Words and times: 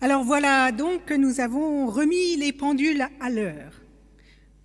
Alors 0.00 0.22
voilà 0.22 0.70
donc 0.70 1.06
que 1.06 1.14
nous 1.14 1.40
avons 1.40 1.88
remis 1.88 2.36
les 2.36 2.52
pendules 2.52 3.04
à 3.18 3.30
l'heure. 3.30 3.82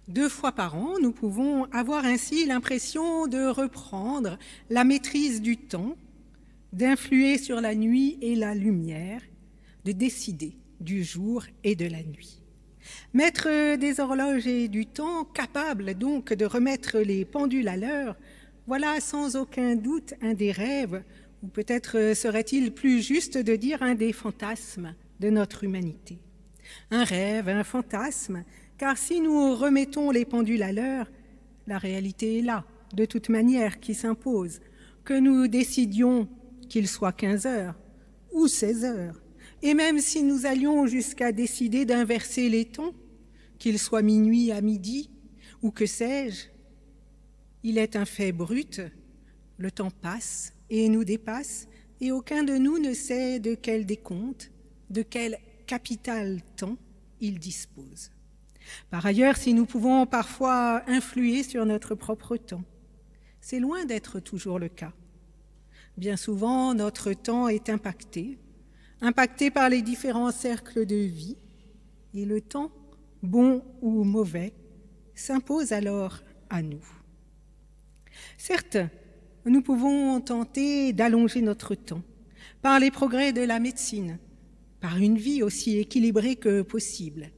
Deux 0.07 0.29
fois 0.29 0.51
par 0.51 0.75
an, 0.75 0.99
nous 1.01 1.11
pouvons 1.11 1.63
avoir 1.71 2.05
ainsi 2.05 2.45
l'impression 2.45 3.25
de 3.25 3.47
reprendre 3.47 4.37
la 4.69 4.83
maîtrise 4.83 5.41
du 5.41 5.57
temps, 5.57 5.95
d'influer 6.71 7.39
sur 7.39 7.61
la 7.61 7.73
nuit 7.73 8.19
et 8.21 8.35
la 8.35 8.53
lumière, 8.53 9.21
de 9.85 9.91
décider 9.91 10.55
du 10.79 11.03
jour 11.03 11.43
et 11.63 11.73
de 11.73 11.87
la 11.87 12.03
nuit. 12.03 12.39
Maître 13.13 13.75
des 13.75 13.99
horloges 13.99 14.45
et 14.45 14.67
du 14.67 14.85
temps, 14.85 15.23
capable 15.23 15.95
donc 15.95 16.31
de 16.31 16.45
remettre 16.45 16.99
les 16.99 17.25
pendules 17.25 17.69
à 17.69 17.77
l'heure, 17.77 18.15
voilà 18.67 18.99
sans 18.99 19.35
aucun 19.35 19.75
doute 19.75 20.13
un 20.21 20.35
des 20.35 20.51
rêves, 20.51 21.01
ou 21.41 21.47
peut-être 21.47 22.13
serait-il 22.15 22.71
plus 22.71 23.01
juste 23.01 23.39
de 23.39 23.55
dire 23.55 23.81
un 23.81 23.95
des 23.95 24.13
fantasmes 24.13 24.93
de 25.19 25.29
notre 25.29 25.63
humanité. 25.63 26.19
Un 26.91 27.03
rêve, 27.03 27.49
un 27.49 27.63
fantasme, 27.63 28.43
car 28.77 28.97
si 28.97 29.21
nous 29.21 29.55
remettons 29.55 30.11
les 30.11 30.25
pendules 30.25 30.63
à 30.63 30.71
l'heure, 30.71 31.11
la 31.67 31.77
réalité 31.77 32.39
est 32.39 32.41
là, 32.41 32.65
de 32.93 33.05
toute 33.05 33.29
manière, 33.29 33.79
qui 33.79 33.93
s'impose. 33.93 34.59
Que 35.03 35.19
nous 35.19 35.47
décidions 35.47 36.27
qu'il 36.69 36.87
soit 36.87 37.11
15 37.11 37.45
heures 37.45 37.75
ou 38.31 38.47
16 38.47 38.85
heures, 38.85 39.21
et 39.61 39.73
même 39.73 39.99
si 39.99 40.23
nous 40.23 40.45
allions 40.45 40.87
jusqu'à 40.87 41.31
décider 41.31 41.85
d'inverser 41.85 42.49
les 42.49 42.65
temps, 42.65 42.93
qu'il 43.59 43.79
soit 43.79 44.01
minuit 44.01 44.51
à 44.51 44.61
midi, 44.61 45.09
ou 45.61 45.71
que 45.71 45.85
sais-je, 45.85 46.47
il 47.63 47.77
est 47.77 47.95
un 47.95 48.05
fait 48.05 48.31
brut, 48.31 48.81
le 49.57 49.71
temps 49.71 49.91
passe 49.91 50.53
et 50.69 50.89
nous 50.89 51.03
dépasse, 51.03 51.67
et 52.01 52.11
aucun 52.11 52.43
de 52.43 52.57
nous 52.57 52.79
ne 52.79 52.93
sait 52.93 53.39
de 53.39 53.55
quel 53.55 53.85
décompte, 53.85 54.51
de 54.89 55.01
quel 55.01 55.37
capital 55.65 56.41
temps 56.55 56.77
il 57.19 57.39
dispose. 57.39 58.11
Par 58.89 59.05
ailleurs, 59.05 59.37
si 59.37 59.53
nous 59.53 59.65
pouvons 59.65 60.05
parfois 60.05 60.83
influer 60.87 61.43
sur 61.43 61.65
notre 61.65 61.95
propre 61.95 62.37
temps, 62.37 62.63
c'est 63.41 63.59
loin 63.59 63.85
d'être 63.85 64.19
toujours 64.19 64.59
le 64.59 64.69
cas. 64.69 64.93
Bien 65.97 66.17
souvent, 66.17 66.73
notre 66.73 67.13
temps 67.13 67.47
est 67.47 67.69
impacté, 67.69 68.39
impacté 69.01 69.51
par 69.51 69.69
les 69.69 69.81
différents 69.81 70.31
cercles 70.31 70.85
de 70.85 70.95
vie, 70.95 71.37
et 72.13 72.25
le 72.25 72.41
temps, 72.41 72.71
bon 73.21 73.63
ou 73.81 74.03
mauvais, 74.03 74.53
s'impose 75.15 75.73
alors 75.73 76.21
à 76.49 76.61
nous. 76.61 76.85
Certes, 78.37 78.77
nous 79.45 79.61
pouvons 79.61 80.21
tenter 80.21 80.93
d'allonger 80.93 81.41
notre 81.41 81.75
temps 81.75 82.01
par 82.61 82.79
les 82.79 82.91
progrès 82.91 83.33
de 83.33 83.41
la 83.41 83.59
médecine, 83.59 84.19
par 84.83 84.97
une 84.97 85.17
vie 85.17 85.43
aussi 85.43 85.77
équilibrée 85.77 86.35
que 86.35 86.61
possible. 86.61 87.31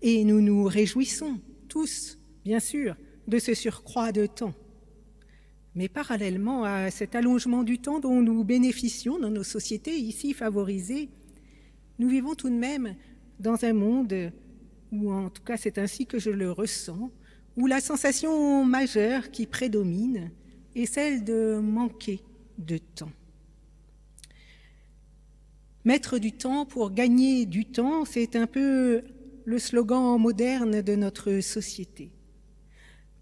Et 0.00 0.24
nous 0.24 0.40
nous 0.40 0.64
réjouissons 0.64 1.38
tous, 1.68 2.18
bien 2.42 2.58
sûr, 2.58 2.96
de 3.28 3.38
ce 3.38 3.52
surcroît 3.52 4.12
de 4.12 4.24
temps. 4.24 4.54
Mais 5.74 5.88
parallèlement 5.88 6.64
à 6.64 6.90
cet 6.90 7.14
allongement 7.14 7.64
du 7.64 7.78
temps 7.80 8.00
dont 8.00 8.22
nous 8.22 8.44
bénéficions 8.44 9.18
dans 9.18 9.28
nos 9.28 9.42
sociétés 9.42 9.94
ici 9.94 10.32
favorisées, 10.32 11.10
nous 11.98 12.08
vivons 12.08 12.34
tout 12.34 12.48
de 12.48 12.54
même 12.54 12.96
dans 13.40 13.62
un 13.66 13.74
monde 13.74 14.32
où, 14.90 15.12
en 15.12 15.28
tout 15.28 15.42
cas 15.42 15.58
c'est 15.58 15.76
ainsi 15.76 16.06
que 16.06 16.18
je 16.18 16.30
le 16.30 16.50
ressens, 16.50 17.10
où 17.58 17.66
la 17.66 17.82
sensation 17.82 18.64
majeure 18.64 19.30
qui 19.30 19.44
prédomine 19.44 20.30
est 20.74 20.86
celle 20.86 21.24
de 21.24 21.60
manquer 21.62 22.22
de 22.56 22.78
temps. 22.78 23.12
Mettre 25.86 26.18
du 26.18 26.32
temps 26.32 26.66
pour 26.66 26.90
gagner 26.90 27.46
du 27.46 27.64
temps, 27.64 28.04
c'est 28.04 28.34
un 28.34 28.48
peu 28.48 29.02
le 29.44 29.58
slogan 29.60 30.20
moderne 30.20 30.82
de 30.82 30.96
notre 30.96 31.38
société. 31.38 32.10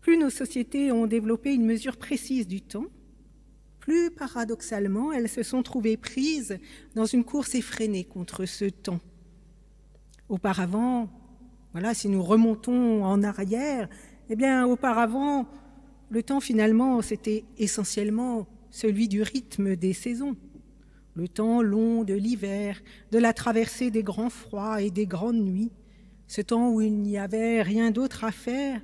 Plus 0.00 0.16
nos 0.16 0.30
sociétés 0.30 0.90
ont 0.90 1.06
développé 1.06 1.52
une 1.52 1.66
mesure 1.66 1.98
précise 1.98 2.48
du 2.48 2.62
temps, 2.62 2.86
plus 3.80 4.10
paradoxalement 4.10 5.12
elles 5.12 5.28
se 5.28 5.42
sont 5.42 5.62
trouvées 5.62 5.98
prises 5.98 6.58
dans 6.94 7.04
une 7.04 7.22
course 7.22 7.54
effrénée 7.54 8.04
contre 8.04 8.46
ce 8.46 8.64
temps. 8.64 9.00
Auparavant, 10.30 11.10
voilà, 11.72 11.92
si 11.92 12.08
nous 12.08 12.22
remontons 12.22 13.04
en 13.04 13.22
arrière, 13.22 13.90
eh 14.30 14.36
bien, 14.36 14.64
auparavant, 14.64 15.46
le 16.08 16.22
temps 16.22 16.40
finalement, 16.40 17.02
c'était 17.02 17.44
essentiellement 17.58 18.46
celui 18.70 19.06
du 19.06 19.20
rythme 19.20 19.76
des 19.76 19.92
saisons. 19.92 20.34
Le 21.14 21.28
temps 21.28 21.62
long 21.62 22.04
de 22.04 22.14
l'hiver, 22.14 22.80
de 23.12 23.18
la 23.18 23.32
traversée 23.32 23.90
des 23.90 24.02
grands 24.02 24.30
froids 24.30 24.82
et 24.82 24.90
des 24.90 25.06
grandes 25.06 25.42
nuits, 25.44 25.70
ce 26.26 26.40
temps 26.40 26.70
où 26.70 26.80
il 26.80 27.00
n'y 27.00 27.18
avait 27.18 27.62
rien 27.62 27.90
d'autre 27.90 28.24
à 28.24 28.32
faire 28.32 28.80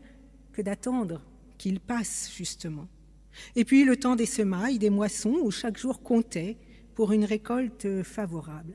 que 0.52 0.62
d'attendre 0.62 1.22
qu'il 1.58 1.80
passe 1.80 2.30
justement. 2.34 2.88
Et 3.56 3.64
puis 3.64 3.84
le 3.84 3.96
temps 3.96 4.16
des 4.16 4.26
semailles, 4.26 4.78
des 4.78 4.90
moissons, 4.90 5.36
où 5.42 5.50
chaque 5.50 5.78
jour 5.78 6.02
comptait 6.02 6.56
pour 6.94 7.12
une 7.12 7.24
récolte 7.24 8.02
favorable. 8.02 8.74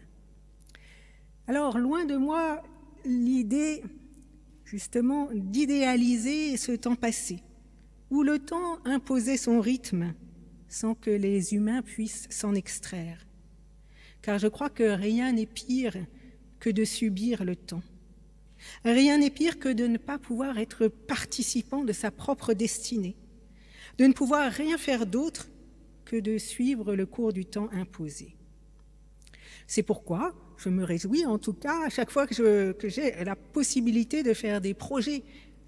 Alors, 1.48 1.78
loin 1.78 2.06
de 2.06 2.18
moi 2.18 2.62
l'idée 3.06 3.84
justement 4.64 5.30
d'idéaliser 5.34 6.58
ce 6.58 6.72
temps 6.72 6.96
passé, 6.96 7.40
où 8.10 8.24
le 8.24 8.40
temps 8.40 8.80
imposait 8.84 9.38
son 9.38 9.62
rythme 9.62 10.14
sans 10.68 10.96
que 10.96 11.12
les 11.12 11.54
humains 11.54 11.84
puissent 11.84 12.28
s'en 12.30 12.56
extraire. 12.56 13.26
Car 14.26 14.40
je 14.40 14.48
crois 14.48 14.72
que 14.72 14.82
rien 14.82 15.34
n'est 15.34 15.46
pire 15.46 15.96
que 16.60 16.72
de 16.72 16.84
subir 16.84 17.44
le 17.44 17.56
temps. 17.56 17.84
Rien 18.84 19.20
n'est 19.20 19.30
pire 19.30 19.60
que 19.60 19.70
de 19.70 19.86
ne 19.86 20.00
pas 20.00 20.18
pouvoir 20.18 20.58
être 20.58 20.88
participant 20.88 21.84
de 21.84 21.94
sa 21.94 22.10
propre 22.10 22.56
destinée, 22.56 23.16
de 24.00 24.08
ne 24.08 24.14
pouvoir 24.14 24.52
rien 24.52 24.80
faire 24.80 25.06
d'autre 25.06 25.48
que 26.06 26.16
de 26.16 26.40
suivre 26.40 26.96
le 26.96 27.06
cours 27.06 27.34
du 27.34 27.46
temps 27.46 27.70
imposé. 27.72 28.36
C'est 29.68 29.84
pourquoi 29.84 30.34
je 30.58 30.70
me 30.70 30.84
réjouis 30.84 31.28
en 31.28 31.38
tout 31.38 31.54
cas 31.54 31.86
à 31.86 31.90
chaque 31.90 32.10
fois 32.10 32.26
que, 32.26 32.76
j'ai 32.84 33.24
la 33.24 33.36
possibilité 33.36 34.24
de 34.24 34.34
faire 34.34 34.60
des 34.60 34.74
projets, 34.74 35.22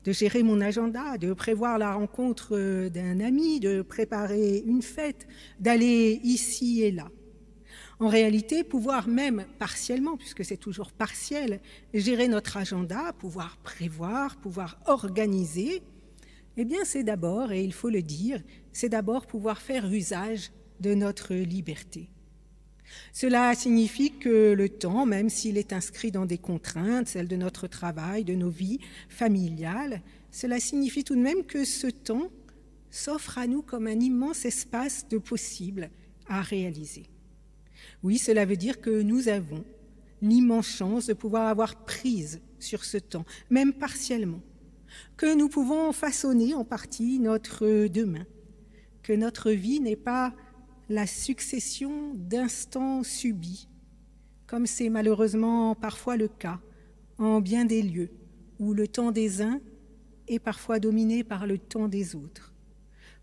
de 0.04 0.12
gérer 0.12 0.42
mon 0.42 0.62
agenda, 0.62 1.20
de 1.20 1.32
prévoir 1.34 1.78
la 1.78 1.94
rencontre 1.94 2.58
euh, 2.58 2.90
d'un 2.90 3.20
ami, 3.20 3.60
de 3.60 3.84
préparer 3.84 4.64
une 4.66 4.82
fête, 4.82 5.28
d'aller 5.60 6.20
ici 6.24 6.82
et 6.82 6.92
là. 6.92 7.08
En 8.00 8.10
réalité, 8.10 8.64
pouvoir 8.64 9.08
même 9.08 9.46
partiellement, 9.58 10.18
puisque 10.18 10.46
c'est 10.46 10.58
toujours 10.58 10.92
partiel, 10.92 11.60
gérer 11.94 12.28
notre 12.28 12.58
agenda, 12.58 13.12
pouvoir 13.14 13.58
prévoir, 13.58 14.38
pouvoir 14.38 14.80
organiser, 14.86 15.82
eh 16.58 16.66
bien 16.66 16.86
c'est 16.86 17.04
d'abord, 17.04 17.52
et 17.52 17.64
il 17.64 17.74
faut 17.74 17.90
le 17.90 18.04
dire, 18.04 18.42
c'est 18.72 18.90
d'abord 18.90 19.26
pouvoir 19.26 19.60
faire 19.60 19.92
usage 19.92 20.52
de 20.80 20.94
notre 20.94 21.34
liberté. 21.34 22.10
Cela 23.14 23.54
signifie 23.56 24.12
que 24.12 24.54
le 24.54 24.70
temps, 24.70 25.06
même 25.06 25.30
s'il 25.30 25.58
est 25.58 25.74
inscrit 25.74 26.12
dans 26.12 26.26
des 26.26 26.38
contraintes, 26.38 27.08
celles 27.08 27.28
de 27.28 27.36
notre 27.36 27.68
travail, 27.68 28.24
de 28.24 28.36
nos 28.36 28.50
vies 28.50 28.80
familiales, 29.10 30.02
cela 30.32 30.60
signifie 30.60 31.04
tout 31.04 31.16
de 31.16 31.22
même 31.22 31.44
que 31.44 31.66
ce 31.66 31.88
temps 31.88 32.30
s'offre 32.90 33.38
à 33.40 33.48
nous 33.48 33.62
comme 33.62 33.88
un 33.88 34.00
immense 34.00 34.46
espace 34.46 35.08
de 35.10 35.18
possible 35.18 35.90
à 36.28 36.42
réaliser. 36.42 37.04
Oui, 38.04 38.18
cela 38.18 38.46
veut 38.46 38.58
dire 38.58 38.82
que 38.82 39.02
nous 39.02 39.28
avons 39.28 39.64
l'immense 40.22 40.68
chance 40.68 41.08
de 41.08 41.14
pouvoir 41.14 41.48
avoir 41.48 41.86
prise 41.86 42.42
sur 42.60 42.84
ce 42.84 42.98
temps, 42.98 43.26
même 43.50 43.74
partiellement, 43.74 44.42
que 45.16 45.36
nous 45.36 45.50
pouvons 45.50 45.92
façonner 45.92 46.54
en 46.54 46.64
partie 46.64 47.20
notre 47.20 47.88
demain, 47.88 48.26
que 49.04 49.14
notre 49.14 49.52
vie 49.52 49.80
n'est 49.80 49.96
pas 49.96 50.34
la 50.90 51.06
succession 51.06 52.14
d'instants 52.16 53.04
subis, 53.04 53.68
comme 54.48 54.66
c'est 54.66 54.90
malheureusement 54.90 55.76
parfois 55.76 56.18
le 56.18 56.28
cas 56.28 56.60
en 57.18 57.42
bien 57.42 57.66
des 57.66 57.82
lieux, 57.82 58.12
où 58.60 58.74
le 58.74 58.88
temps 58.88 59.12
des 59.12 59.42
uns 59.42 59.60
est 60.28 60.40
parfois 60.40 60.80
dominé 60.80 61.24
par 61.24 61.46
le 61.48 61.58
temps 61.58 61.88
des 61.88 62.16
autres. 62.16 62.54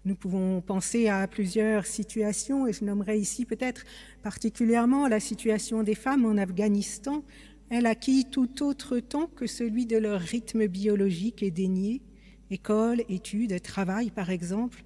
Nous 0.06 0.16
pouvons 0.16 0.60
penser 0.60 1.08
à 1.08 1.26
plusieurs 1.26 1.86
situations, 1.86 2.66
et 2.66 2.74
je 2.74 2.84
nommerai 2.84 3.18
ici 3.18 3.46
peut-être 3.46 3.84
particulièrement 4.22 5.08
la 5.08 5.18
situation 5.18 5.82
des 5.82 5.94
femmes 5.94 6.26
en 6.26 6.36
Afghanistan. 6.36 7.24
Elle 7.70 7.86
acquis 7.86 8.26
tout 8.30 8.62
autre 8.62 8.98
temps 8.98 9.28
que 9.28 9.46
celui 9.46 9.86
de 9.86 9.96
leur 9.96 10.20
rythme 10.20 10.66
biologique 10.66 11.42
et 11.42 11.50
dénié, 11.50 12.02
école, 12.50 13.02
études, 13.08 13.62
travail 13.62 14.10
par 14.10 14.28
exemple. 14.28 14.84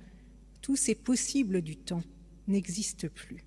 Tout 0.63 0.77
c'est 0.77 0.95
possible 0.95 1.63
du 1.63 1.77
temps 1.77 2.03
n'existe 2.47 3.09
plus. 3.09 3.45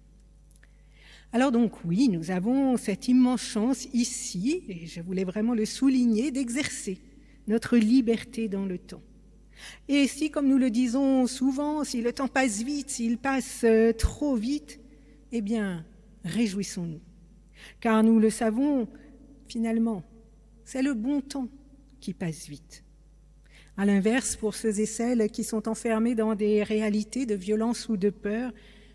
Alors 1.32 1.54
donc 1.54 1.86
oui, 1.86 2.10
nous 2.10 2.32
avons 2.32 2.76
cette 2.76 3.08
immense 3.08 3.44
chance 3.44 3.88
ici, 3.94 4.66
et 4.68 4.88
je 4.88 5.00
voulais 5.00 5.24
vraiment 5.24 5.54
le 5.54 5.66
souligner, 5.66 6.32
d'exercer 6.32 6.98
notre 7.48 7.78
liberté 7.78 8.50
dans 8.50 8.66
le 8.66 8.78
temps. 8.78 9.02
Et 9.88 10.08
si, 10.08 10.32
comme 10.32 10.48
nous 10.48 10.58
le 10.58 10.70
disons 10.70 11.28
souvent, 11.28 11.84
si 11.84 12.02
le 12.02 12.14
temps 12.14 12.28
passe 12.28 12.62
vite, 12.62 12.90
s'il 12.90 13.18
passe 13.18 13.62
euh, 13.64 13.94
trop 13.94 14.36
vite, 14.36 14.80
eh 15.32 15.42
bien, 15.42 15.86
réjouissons-nous. 16.24 17.02
Car 17.80 18.04
nous 18.04 18.20
le 18.20 18.30
savons, 18.30 18.88
finalement, 19.48 20.04
c'est 20.66 20.82
le 20.82 20.94
bon 20.94 21.22
temps 21.22 21.48
qui 22.00 22.14
passe 22.14 22.48
vite. 22.48 22.84
À 23.78 23.86
l'inverse, 23.86 24.36
pour 24.36 24.56
ceux 24.56 24.80
et 24.80 24.86
celles 24.86 25.30
qui 25.30 25.44
sont 25.44 25.68
enfermés 25.68 26.16
dans 26.16 26.36
des 26.36 26.64
réalités 26.64 27.26
de 27.26 27.36
violence 27.36 27.88
ou 27.90 27.98
de 27.98 28.10
peur, 28.10 28.52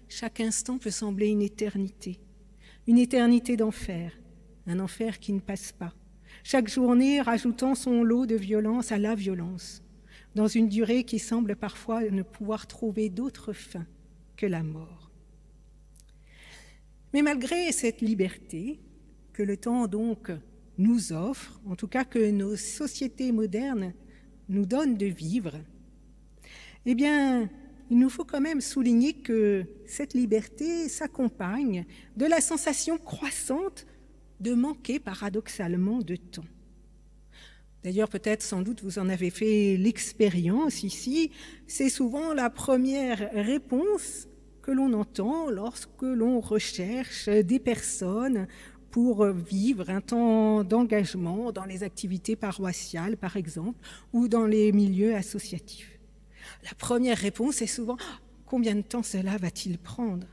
chaque 0.09 0.41
instant 0.41 0.79
peut 0.79 0.91
sembler 0.91 1.29
une 1.29 1.43
éternité, 1.43 2.21
une 2.87 2.99
éternité 2.99 3.57
d'enfer, 3.57 4.13
un 4.67 4.79
enfer 4.79 5.19
qui 5.19 5.33
ne 5.33 5.41
passe 5.41 5.73
pas, 5.73 5.93
chaque 6.45 6.69
journée 6.69 7.21
rajoutant 7.21 7.75
son 7.75 8.05
lot 8.05 8.27
de 8.27 8.37
violence 8.37 8.93
à 8.93 8.99
la 8.99 9.15
violence, 9.15 9.83
dans 10.37 10.47
une 10.47 10.69
durée 10.69 11.05
qui 11.05 11.19
semble 11.19 11.57
parfois 11.57 12.03
ne 12.03 12.23
pouvoir 12.23 12.67
trouver 12.67 13.09
d'autre 13.09 13.55
fin 13.55 13.87
que 14.37 14.45
la 14.45 14.63
mort. 14.63 15.11
Mais 17.15 17.23
malgré 17.23 17.73
cette 17.73 18.03
liberté 18.03 18.79
que 19.33 19.43
le 19.43 19.57
temps 19.57 19.87
donc 19.87 20.31
nous 20.77 21.15
offre, 21.15 21.59
en 21.65 21.75
tout 21.75 21.89
cas 21.89 22.05
que 22.05 22.31
nos 22.31 22.55
sociétés 22.55 23.33
modernes 23.33 23.95
nous 24.51 24.67
donnent 24.67 24.99
de 24.99 25.07
vivre, 25.07 25.55
eh 26.85 26.95
bien, 26.95 27.49
il 27.89 27.99
nous 27.99 28.11
faut 28.11 28.27
quand 28.27 28.43
même 28.43 28.61
souligner 28.61 29.15
que 29.15 29.65
cette 29.87 30.13
liberté 30.13 30.91
s'accompagne 30.91 31.87
de 32.15 32.27
la 32.27 32.43
sensation 32.43 32.99
croissante 32.99 33.87
de 34.41 34.53
manquer 34.53 34.99
paradoxalement 35.01 36.01
de 36.01 36.17
temps. 36.17 36.45
D'ailleurs, 37.83 38.09
peut-être 38.09 38.43
sans 38.43 38.63
doute 38.63 38.83
vous 38.83 38.99
en 38.99 39.09
avez 39.09 39.31
fait 39.31 39.77
l'expérience 39.77 40.83
ici, 40.83 41.31
c'est 41.67 41.89
souvent 41.89 42.35
la 42.35 42.51
première 42.51 43.31
réponse 43.33 44.29
que 44.63 44.73
l'on 44.73 44.93
entend 44.95 45.51
lorsque 45.51 46.03
l'on 46.03 46.41
recherche 46.41 47.29
des 47.29 47.61
personnes 47.61 48.49
pour 48.91 49.25
vivre 49.27 49.91
un 49.91 50.01
temps 50.01 50.65
d'engagement 50.65 51.53
dans 51.53 51.65
les 51.65 51.83
activités 51.83 52.35
paroissiales, 52.35 53.17
par 53.17 53.37
exemple, 53.37 53.79
ou 54.13 54.27
dans 54.27 54.47
les 54.47 54.73
milieux 54.73 55.15
associatifs. 55.15 56.01
La 56.65 56.75
première 56.75 57.19
réponse 57.19 57.63
est 57.63 57.67
souvent 57.67 57.97
Combien 58.47 58.77
de 58.77 58.83
temps 58.83 59.03
cela 59.03 59.37
va-t-il 59.37 59.77
prendre? 59.77 60.29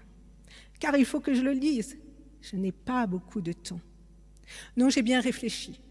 Car 0.80 0.95
il 0.95 1.06
faut 1.06 1.19
que 1.19 1.34
je 1.34 1.42
le 1.42 1.51
lise. 1.51 1.98
Je 2.42 2.56
n'ai 2.56 2.72
pas 2.72 3.07
beaucoup 3.07 3.42
de 3.42 3.54
temps. 3.54 3.80
Non, 4.78 4.90
j'ai 4.90 5.01
bien 5.01 5.19
réfléchi. 5.19 5.81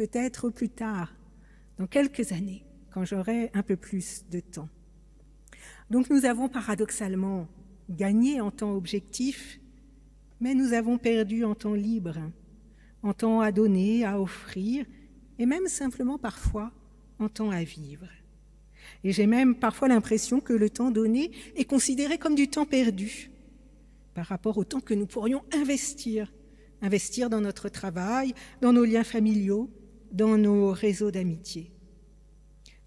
Peut-être 0.00 0.48
plus 0.48 0.70
tard, 0.70 1.14
dans 1.76 1.86
quelques 1.86 2.32
années, 2.32 2.64
quand 2.90 3.04
j'aurai 3.04 3.50
un 3.52 3.62
peu 3.62 3.76
plus 3.76 4.24
de 4.30 4.40
temps. 4.40 4.70
Donc 5.90 6.08
nous 6.08 6.24
avons 6.24 6.48
paradoxalement 6.48 7.46
gagné 7.90 8.40
en 8.40 8.50
temps 8.50 8.72
objectif 8.72 9.60
mais 10.40 10.54
nous 10.54 10.72
avons 10.72 10.96
perdu 10.96 11.44
en 11.44 11.54
temps 11.54 11.74
libre, 11.74 12.16
en 13.02 13.12
temps 13.12 13.42
à 13.42 13.52
donner, 13.52 14.06
à 14.06 14.18
offrir, 14.18 14.86
et 15.38 15.44
même 15.44 15.68
simplement 15.68 16.16
parfois 16.16 16.72
en 17.18 17.28
temps 17.28 17.50
à 17.50 17.62
vivre. 17.62 18.08
Et 19.04 19.12
j'ai 19.12 19.26
même 19.26 19.54
parfois 19.54 19.88
l'impression 19.88 20.40
que 20.40 20.54
le 20.54 20.70
temps 20.70 20.90
donné 20.90 21.30
est 21.56 21.66
considéré 21.66 22.16
comme 22.16 22.36
du 22.36 22.48
temps 22.48 22.64
perdu 22.64 23.30
par 24.14 24.24
rapport 24.24 24.56
au 24.56 24.64
temps 24.64 24.80
que 24.80 24.94
nous 24.94 25.04
pourrions 25.04 25.42
investir, 25.52 26.32
investir 26.80 27.28
dans 27.28 27.42
notre 27.42 27.68
travail, 27.68 28.32
dans 28.62 28.72
nos 28.72 28.86
liens 28.86 29.04
familiaux, 29.04 29.68
dans 30.12 30.36
nos 30.36 30.72
réseaux 30.72 31.10
d'amitié. 31.10 31.70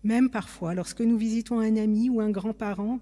Même 0.03 0.29
parfois, 0.29 0.73
lorsque 0.73 1.01
nous 1.01 1.17
visitons 1.17 1.59
un 1.59 1.77
ami 1.77 2.09
ou 2.09 2.19
un 2.19 2.29
grand-parent, 2.29 2.99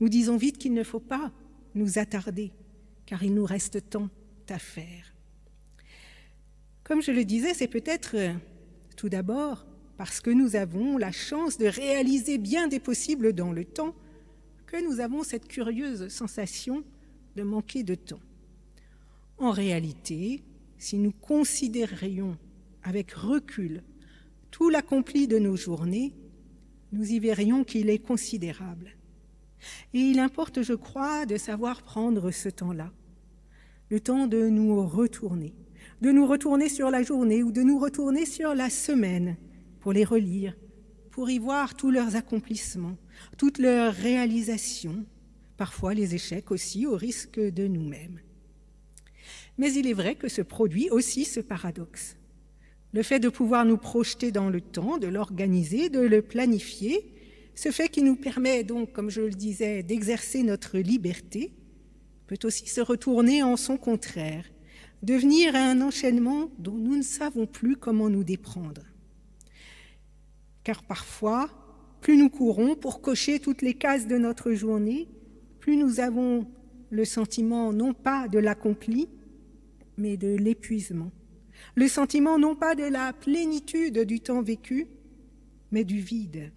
nous 0.00 0.08
disons 0.08 0.36
vite 0.36 0.58
qu'il 0.58 0.72
ne 0.72 0.84
faut 0.84 1.00
pas 1.00 1.32
nous 1.74 1.98
attarder 1.98 2.52
car 3.06 3.22
il 3.22 3.34
nous 3.34 3.46
reste 3.46 3.88
tant 3.88 4.10
à 4.48 4.58
faire. 4.58 5.14
Comme 6.84 7.02
je 7.02 7.10
le 7.10 7.24
disais, 7.24 7.54
c'est 7.54 7.68
peut-être 7.68 8.16
euh, 8.16 8.34
tout 8.96 9.08
d'abord 9.08 9.66
parce 9.96 10.20
que 10.20 10.30
nous 10.30 10.56
avons 10.56 10.96
la 10.96 11.10
chance 11.10 11.58
de 11.58 11.66
réaliser 11.66 12.38
bien 12.38 12.68
des 12.68 12.80
possibles 12.80 13.32
dans 13.32 13.52
le 13.52 13.64
temps 13.64 13.94
que 14.66 14.82
nous 14.82 15.00
avons 15.00 15.22
cette 15.22 15.48
curieuse 15.48 16.08
sensation 16.08 16.84
de 17.36 17.42
manquer 17.42 17.82
de 17.82 17.94
temps. 17.94 18.20
En 19.38 19.50
réalité, 19.50 20.42
si 20.76 20.98
nous 20.98 21.12
considérions 21.12 22.36
avec 22.88 23.12
recul 23.12 23.82
tout 24.50 24.70
l'accompli 24.70 25.28
de 25.28 25.38
nos 25.38 25.56
journées, 25.56 26.14
nous 26.92 27.04
y 27.04 27.18
verrions 27.18 27.62
qu'il 27.62 27.90
est 27.90 27.98
considérable. 27.98 28.96
Et 29.92 30.00
il 30.00 30.18
importe, 30.18 30.62
je 30.62 30.72
crois, 30.72 31.26
de 31.26 31.36
savoir 31.36 31.82
prendre 31.82 32.30
ce 32.30 32.48
temps-là, 32.48 32.90
le 33.90 34.00
temps 34.00 34.26
de 34.26 34.48
nous 34.48 34.86
retourner, 34.86 35.54
de 36.00 36.10
nous 36.10 36.26
retourner 36.26 36.70
sur 36.70 36.90
la 36.90 37.02
journée 37.02 37.42
ou 37.42 37.52
de 37.52 37.62
nous 37.62 37.78
retourner 37.78 38.24
sur 38.24 38.54
la 38.54 38.70
semaine 38.70 39.36
pour 39.80 39.92
les 39.92 40.04
relire, 40.04 40.56
pour 41.10 41.28
y 41.28 41.38
voir 41.38 41.74
tous 41.74 41.90
leurs 41.90 42.16
accomplissements, 42.16 42.96
toutes 43.36 43.58
leurs 43.58 43.92
réalisations, 43.92 45.04
parfois 45.58 45.92
les 45.92 46.14
échecs 46.14 46.50
aussi 46.50 46.86
au 46.86 46.96
risque 46.96 47.38
de 47.38 47.66
nous-mêmes. 47.66 48.20
Mais 49.58 49.74
il 49.74 49.86
est 49.86 49.92
vrai 49.92 50.14
que 50.14 50.28
se 50.28 50.40
produit 50.40 50.88
aussi 50.88 51.26
ce 51.26 51.40
paradoxe. 51.40 52.16
Le 52.92 53.02
fait 53.02 53.20
de 53.20 53.28
pouvoir 53.28 53.64
nous 53.64 53.76
projeter 53.76 54.32
dans 54.32 54.48
le 54.48 54.60
temps, 54.60 54.98
de 54.98 55.06
l'organiser, 55.06 55.90
de 55.90 56.00
le 56.00 56.22
planifier, 56.22 57.12
ce 57.54 57.70
fait 57.70 57.88
qui 57.88 58.02
nous 58.02 58.16
permet 58.16 58.64
donc, 58.64 58.92
comme 58.92 59.10
je 59.10 59.22
le 59.22 59.30
disais, 59.30 59.82
d'exercer 59.82 60.42
notre 60.42 60.78
liberté, 60.78 61.52
peut 62.26 62.38
aussi 62.44 62.68
se 62.68 62.80
retourner 62.80 63.42
en 63.42 63.56
son 63.56 63.76
contraire, 63.76 64.44
devenir 65.02 65.54
un 65.54 65.80
enchaînement 65.80 66.50
dont 66.58 66.76
nous 66.76 66.96
ne 66.96 67.02
savons 67.02 67.46
plus 67.46 67.76
comment 67.76 68.08
nous 68.08 68.24
déprendre. 68.24 68.82
Car 70.62 70.82
parfois, 70.82 71.50
plus 72.00 72.16
nous 72.16 72.30
courons 72.30 72.76
pour 72.76 73.00
cocher 73.00 73.40
toutes 73.40 73.62
les 73.62 73.74
cases 73.74 74.06
de 74.06 74.18
notre 74.18 74.52
journée, 74.52 75.08
plus 75.58 75.76
nous 75.76 76.00
avons 76.00 76.46
le 76.90 77.04
sentiment 77.04 77.72
non 77.72 77.92
pas 77.92 78.28
de 78.28 78.38
l'accompli, 78.38 79.08
mais 79.96 80.16
de 80.16 80.36
l'épuisement. 80.36 81.10
Le 81.74 81.88
sentiment 81.88 82.38
non 82.38 82.54
pas 82.54 82.74
de 82.74 82.84
la 82.84 83.12
plénitude 83.12 84.00
du 84.00 84.20
temps 84.20 84.42
vécu, 84.42 84.88
mais 85.70 85.84
du 85.84 86.00
vide. 86.00 86.52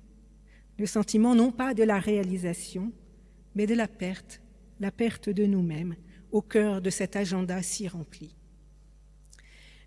Le 0.77 0.86
sentiment 0.86 1.36
non 1.36 1.51
pas 1.51 1.74
de 1.74 1.83
la 1.83 2.00
réalisation, 2.00 2.92
mais 3.56 3.68
de 3.68 3.75
la 3.75 3.88
perte 3.88 4.42
la 4.81 4.92
perte 4.92 5.30
de 5.30 5.45
nous-mêmes 5.45 5.95
au 6.31 6.42
cœur 6.42 6.81
de 6.81 6.89
cet 6.89 7.15
agenda 7.15 7.62
si 7.62 7.88
rempli. 7.88 8.36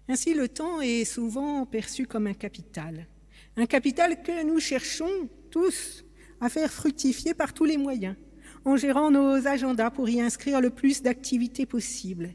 Ainsi, 0.08 0.34
le 0.34 0.48
temps 0.48 0.80
est 0.80 1.04
souvent 1.04 1.66
perçu 1.66 2.06
comme 2.06 2.28
un 2.28 2.34
capital, 2.34 3.08
un 3.56 3.66
capital 3.66 4.22
que 4.22 4.44
nous 4.44 4.60
cherchons 4.60 5.28
tous 5.50 6.04
à 6.40 6.48
faire 6.48 6.72
fructifier 6.72 7.34
par 7.34 7.52
tous 7.52 7.64
les 7.64 7.76
moyens, 7.76 8.16
en 8.64 8.76
gérant 8.76 9.10
nos 9.10 9.46
agendas 9.46 9.90
pour 9.90 10.08
y 10.08 10.20
inscrire 10.20 10.60
le 10.60 10.70
plus 10.70 11.02
d'activités 11.02 11.66
possible, 11.66 12.34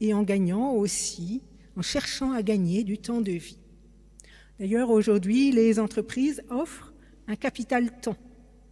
et 0.00 0.14
en 0.14 0.22
gagnant 0.22 0.72
aussi, 0.72 1.42
en 1.76 1.82
cherchant 1.82 2.32
à 2.32 2.42
gagner 2.42 2.84
du 2.84 2.98
temps 2.98 3.20
de 3.20 3.32
vie. 3.32 3.58
D'ailleurs, 4.58 4.90
aujourd'hui, 4.90 5.50
les 5.52 5.78
entreprises 5.78 6.42
offrent 6.50 6.92
un 7.26 7.36
capital 7.36 8.00
temps 8.00 8.16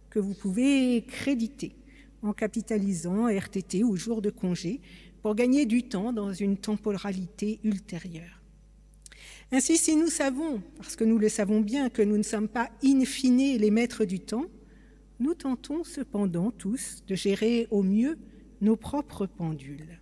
que 0.09 0.19
vous 0.19 0.33
pouvez 0.33 1.03
créditer 1.07 1.75
en 2.21 2.33
capitalisant 2.33 3.27
RTT 3.27 3.83
ou 3.83 3.95
jour 3.95 4.21
de 4.21 4.29
congé 4.29 4.81
pour 5.21 5.35
gagner 5.35 5.65
du 5.65 5.83
temps 5.83 6.13
dans 6.13 6.33
une 6.33 6.57
temporalité 6.57 7.59
ultérieure. 7.63 8.41
Ainsi, 9.51 9.77
si 9.77 9.95
nous 9.95 10.07
savons, 10.07 10.61
parce 10.77 10.95
que 10.95 11.03
nous 11.03 11.17
le 11.17 11.29
savons 11.29 11.61
bien, 11.61 11.89
que 11.89 12.01
nous 12.01 12.17
ne 12.17 12.23
sommes 12.23 12.47
pas 12.47 12.69
in 12.83 13.03
fine 13.05 13.57
les 13.57 13.71
maîtres 13.71 14.05
du 14.05 14.19
temps, 14.19 14.45
nous 15.19 15.33
tentons 15.33 15.83
cependant 15.83 16.51
tous 16.51 17.03
de 17.07 17.15
gérer 17.15 17.67
au 17.69 17.83
mieux 17.83 18.17
nos 18.61 18.75
propres 18.75 19.25
pendules. 19.25 19.99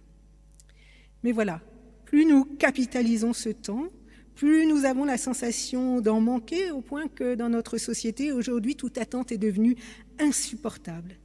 Mais 1.24 1.32
voilà, 1.32 1.62
plus 2.10 2.26
nous 2.26 2.44
capitalisons 2.44 3.34
ce 3.34 3.50
temps, 3.50 3.88
plus 4.34 4.66
nous 4.66 4.84
avons 4.86 5.06
la 5.06 5.18
sensation 5.18 6.02
d'en 6.02 6.20
manquer 6.20 6.72
au 6.72 6.82
point 6.82 7.08
que 7.08 7.36
dans 7.36 7.50
notre 7.50 7.78
société, 7.78 8.32
aujourd'hui, 8.32 8.76
toute 8.76 8.98
attente 8.98 9.32
est 9.32 9.38
devenue 9.38 9.76
insupportable 10.18 11.20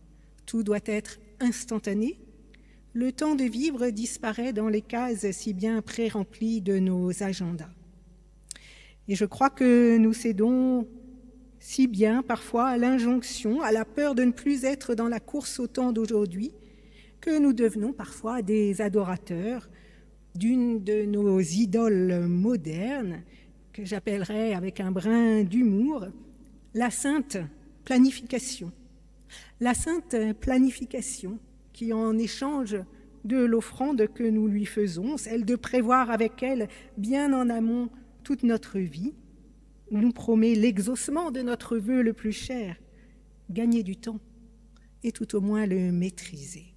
tout 0.47 0.63
doit 0.63 0.79
être 0.85 1.19
instantané, 1.41 2.19
le 2.93 3.13
temps 3.13 3.35
de 3.35 3.45
vivre 3.45 3.89
disparaît 3.89 4.53
dans 4.53 4.69
les 4.69 4.83
cases 4.83 5.31
si 5.33 5.53
bien 5.53 5.83
pré-remplies 5.83 6.61
de 6.61 6.79
nos 6.79 7.23
agendas. 7.23 7.71
Et 9.09 9.17
je 9.17 9.25
crois 9.25 9.51
que 9.51 9.97
nous 9.97 10.13
cédons 10.13 10.87
si 11.59 11.87
bien 11.87 12.23
parfois 12.23 12.69
à 12.69 12.77
l'injonction, 12.77 13.63
à 13.63 13.73
la 13.73 13.85
peur 13.85 14.15
de 14.15 14.23
ne 14.23 14.33
plus 14.33 14.65
être 14.65 14.95
dans 14.95 15.09
la 15.09 15.19
course 15.19 15.59
au 15.59 15.67
temps 15.67 15.93
d'aujourd'hui, 15.93 16.53
que 17.21 17.39
nous 17.39 17.55
devenons 17.55 17.95
parfois 17.95 18.43
des 18.43 18.83
adorateurs 18.83 19.71
d'une 20.35 20.83
de 20.83 21.05
nos 21.05 21.41
idoles 21.41 22.27
modernes, 22.27 23.23
que 23.73 23.85
j'appellerais 23.85 24.55
avec 24.55 24.81
un 24.81 24.91
brin 24.91 25.43
d'humour 25.43 26.07
la 26.75 26.91
sainte 26.91 27.39
planification 27.85 28.73
la 29.61 29.75
sainte 29.75 30.17
planification 30.41 31.39
qui, 31.73 31.93
en 31.93 32.19
échange 32.19 32.77
de 33.25 33.39
l'offrande 33.39 34.07
que 34.13 34.25
nous 34.25 34.49
lui 34.49 34.67
faisons, 34.67 35.17
celle 35.17 35.45
de 35.45 35.57
prévoir 35.57 36.11
avec 36.11 36.43
elle 36.43 36.69
bien 36.99 37.33
en 37.33 37.49
amont 37.49 37.89
toute 38.23 38.43
notre 38.43 38.79
vie, 38.79 39.15
nous 39.91 40.13
promet 40.13 40.55
l'exaucement 40.55 41.31
de 41.31 41.41
notre 41.41 41.77
vœu 41.77 42.03
le 42.03 42.13
plus 42.13 42.33
cher, 42.33 42.77
gagner 43.51 43.83
du 43.83 43.97
temps 43.97 44.21
et 45.03 45.13
tout 45.13 45.35
au 45.37 45.41
moins 45.41 45.67
le 45.67 45.93
maîtriser. 45.93 46.74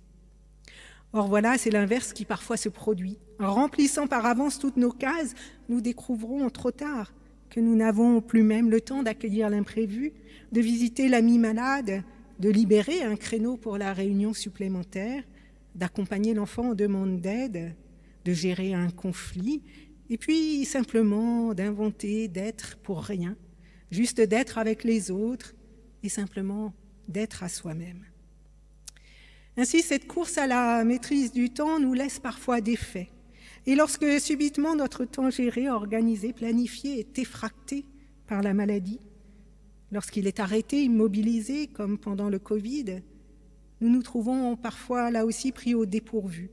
Or 1.17 1.27
voilà, 1.27 1.57
c'est 1.57 1.71
l'inverse 1.71 2.13
qui 2.13 2.25
parfois 2.25 2.57
se 2.57 2.69
produit. 2.69 3.17
En 3.39 3.51
remplissant 3.51 4.05
par 4.05 4.27
avance 4.27 4.59
toutes 4.59 4.77
nos 4.77 4.91
cases, 4.91 5.33
nous 5.67 5.81
découvrons 5.81 6.47
trop 6.51 6.69
tard 6.69 7.11
que 7.49 7.59
nous 7.59 7.75
n'avons 7.75 8.21
plus 8.21 8.43
même 8.43 8.69
le 8.69 8.81
temps 8.81 9.01
d'accueillir 9.01 9.49
l'imprévu, 9.49 10.13
de 10.51 10.61
visiter 10.61 11.09
l'ami 11.09 11.39
malade, 11.39 12.03
de 12.37 12.49
libérer 12.51 13.01
un 13.01 13.15
créneau 13.15 13.57
pour 13.57 13.79
la 13.79 13.93
réunion 13.93 14.33
supplémentaire, 14.33 15.23
d'accompagner 15.73 16.35
l'enfant 16.35 16.69
en 16.69 16.75
demande 16.75 17.19
d'aide, 17.19 17.75
de 18.23 18.33
gérer 18.33 18.75
un 18.75 18.91
conflit, 18.91 19.63
et 20.11 20.19
puis 20.19 20.65
simplement 20.65 21.55
d'inventer, 21.55 22.27
d'être 22.27 22.77
pour 22.83 23.01
rien, 23.01 23.35
juste 23.89 24.21
d'être 24.21 24.59
avec 24.59 24.83
les 24.83 25.09
autres 25.09 25.55
et 26.03 26.09
simplement 26.09 26.75
d'être 27.07 27.41
à 27.41 27.49
soi-même. 27.49 28.05
Ainsi, 29.59 29.81
cette 29.81 30.07
course 30.07 30.37
à 30.37 30.45
la 30.45 30.83
maîtrise 30.83 31.31
du 31.31 31.49
temps 31.49 31.79
nous 31.79 31.93
laisse 31.93 32.19
parfois 32.19 32.61
défaits. 32.61 33.07
Et 33.65 33.73
lorsque 33.73 34.21
subitement 34.21 34.75
notre 34.75 35.03
temps 35.03 35.31
géré, 35.31 35.67
organisé, 35.67 36.31
planifié 36.31 36.99
est 36.99 37.17
effracté 37.17 37.83
par 38.27 38.43
la 38.43 38.53
maladie, 38.53 38.99
lorsqu'il 39.91 40.27
est 40.27 40.39
arrêté, 40.39 40.83
immobilisé, 40.83 41.67
comme 41.67 41.97
pendant 41.97 42.29
le 42.29 42.37
Covid, 42.37 43.01
nous 43.81 43.89
nous 43.89 44.03
trouvons 44.03 44.55
parfois 44.55 45.09
là 45.09 45.25
aussi 45.25 45.51
pris 45.51 45.73
au 45.73 45.87
dépourvu, 45.87 46.51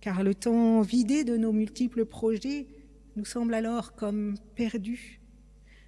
car 0.00 0.24
le 0.24 0.34
temps 0.34 0.80
vidé 0.80 1.22
de 1.22 1.36
nos 1.36 1.52
multiples 1.52 2.04
projets 2.04 2.66
nous 3.14 3.24
semble 3.24 3.54
alors 3.54 3.94
comme 3.94 4.34
perdu. 4.56 5.20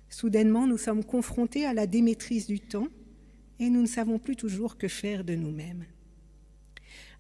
Soudainement, 0.09 0.69
nous 0.69 0.79
sommes 0.79 1.05
confrontés 1.05 1.67
à 1.67 1.75
la 1.75 1.89
démaîtrise 1.89 2.47
du 2.47 2.61
temps 2.61 2.87
et 3.59 3.69
nous 3.69 3.81
ne 3.81 3.87
savons 3.87 4.21
plus 4.21 4.37
toujours 4.37 4.79
que 4.79 4.87
faire 4.87 5.25
de 5.25 5.35
nous-mêmes. 5.35 5.85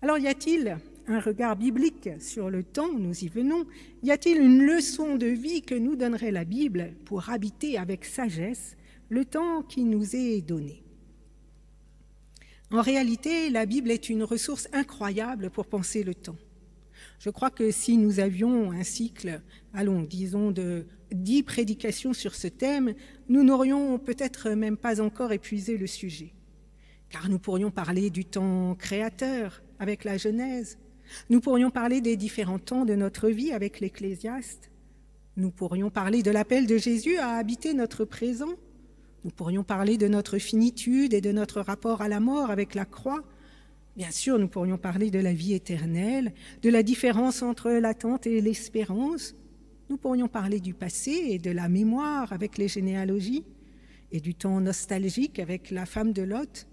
Alors 0.03 0.19
y 0.19 0.27
a-t-il 0.27 0.79
un 1.09 1.21
regard 1.21 1.57
biblique 1.57 2.11
sur 2.21 2.51
le 2.51 2.63
temps, 2.63 2.93
nous 2.93 3.17
y 3.25 3.29
venons, 3.29 3.65
y 4.03 4.11
a-t-il 4.11 4.39
une 4.39 4.67
leçon 4.67 5.17
de 5.17 5.27
vie 5.27 5.63
que 5.63 5.75
nous 5.75 5.97
donnerait 5.97 6.33
la 6.33 6.45
Bible 6.45 6.95
pour 7.05 7.31
habiter 7.31 7.79
avec 7.79 8.05
sagesse 8.05 8.77
le 9.09 9.25
temps 9.25 9.63
qui 9.63 9.85
nous 9.85 10.15
est 10.17 10.43
donné? 10.43 10.83
En 12.73 12.83
réalité, 12.83 13.49
la 13.49 13.65
Bible 13.65 13.91
est 13.93 14.09
une 14.09 14.25
ressource 14.25 14.69
incroyable 14.73 15.51
pour 15.51 15.67
penser 15.67 16.03
le 16.03 16.15
temps. 16.15 16.37
Je 17.21 17.31
crois 17.31 17.51
que 17.51 17.71
si 17.71 17.97
nous 17.97 18.21
avions 18.21 18.73
un 18.73 18.83
cycle, 18.83 19.41
allons, 19.73 20.03
disons, 20.03 20.51
de 20.51 20.87
dix 21.13 21.45
prédications 21.45 22.13
sur 22.13 22.35
ce 22.35 22.49
thème, 22.49 22.95
nous 23.29 23.45
n'aurions 23.45 23.99
peut-être 23.99 24.51
même 24.51 24.77
pas 24.77 25.01
encore 25.01 25.33
épuisé 25.33 25.79
le 25.79 25.87
sujet. 25.87 26.35
Car 27.09 27.29
nous 27.29 27.39
pourrions 27.39 27.71
parler 27.71 28.11
du 28.11 28.25
temps 28.25 28.75
créateur 28.75 29.63
avec 29.79 30.05
la 30.05 30.17
Genèse, 30.17 30.79
nous 31.31 31.41
pourrions 31.41 31.71
parler 31.71 32.01
des 32.01 32.17
différents 32.17 32.59
temps 32.59 32.85
de 32.85 32.95
notre 32.95 33.29
vie 33.29 33.53
avec 33.53 33.81
l'Ecclésiaste, 33.81 34.71
nous 35.37 35.51
pourrions 35.51 35.91
parler 35.91 36.23
de 36.23 36.31
l'appel 36.31 36.67
de 36.67 36.79
Jésus 36.79 37.19
à 37.19 37.33
habiter 37.33 37.75
notre 37.75 38.05
présent, 38.05 38.55
nous 39.25 39.31
pourrions 39.31 39.65
parler 39.65 39.97
de 39.99 40.09
notre 40.09 40.39
finitude 40.39 41.13
et 41.13 41.21
de 41.21 41.33
notre 41.33 41.61
rapport 41.61 42.01
à 42.01 42.09
la 42.09 42.21
mort 42.21 42.51
avec 42.51 42.75
la 42.75 42.85
croix, 42.85 43.23
Bien 43.97 44.11
sûr, 44.11 44.39
nous 44.39 44.49
pourrions 44.49 44.77
parler 44.77 45.11
de 45.11 45.19
la 45.19 45.33
vie 45.33 45.55
éternelle, 45.55 46.35
de 46.61 46.69
la 46.69 46.83
différence 46.83 47.41
entre 47.41 47.71
l'attente 47.71 48.27
et 48.27 48.43
l'espérance. 48.43 49.35
Nous 49.89 49.97
pourrions 49.97 50.29
parler 50.29 50.61
du 50.61 50.75
passé 50.75 51.13
et 51.13 51.39
de 51.39 51.51
la 51.51 51.71
mémoire 51.71 52.31
avec 52.35 52.59
les 52.59 52.69
généalogies, 52.69 53.45
et 54.13 54.21
du 54.21 54.35
temps 54.35 54.61
nostalgique 54.61 55.39
avec 55.39 55.71
la 55.71 55.87
femme 55.87 56.13
de 56.13 56.23
Lot, 56.23 56.67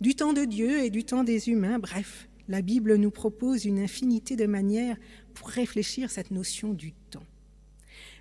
du 0.00 0.14
temps 0.14 0.32
de 0.32 0.44
Dieu 0.44 0.78
et 0.84 0.90
du 0.90 1.02
temps 1.02 1.24
des 1.24 1.48
humains. 1.48 1.80
Bref, 1.80 2.27
la 2.48 2.62
Bible 2.62 2.96
nous 2.96 3.10
propose 3.10 3.66
une 3.66 3.78
infinité 3.78 4.34
de 4.34 4.46
manières 4.46 4.96
pour 5.34 5.48
réfléchir 5.48 6.10
cette 6.10 6.30
notion 6.30 6.72
du 6.72 6.92
temps. 6.92 7.26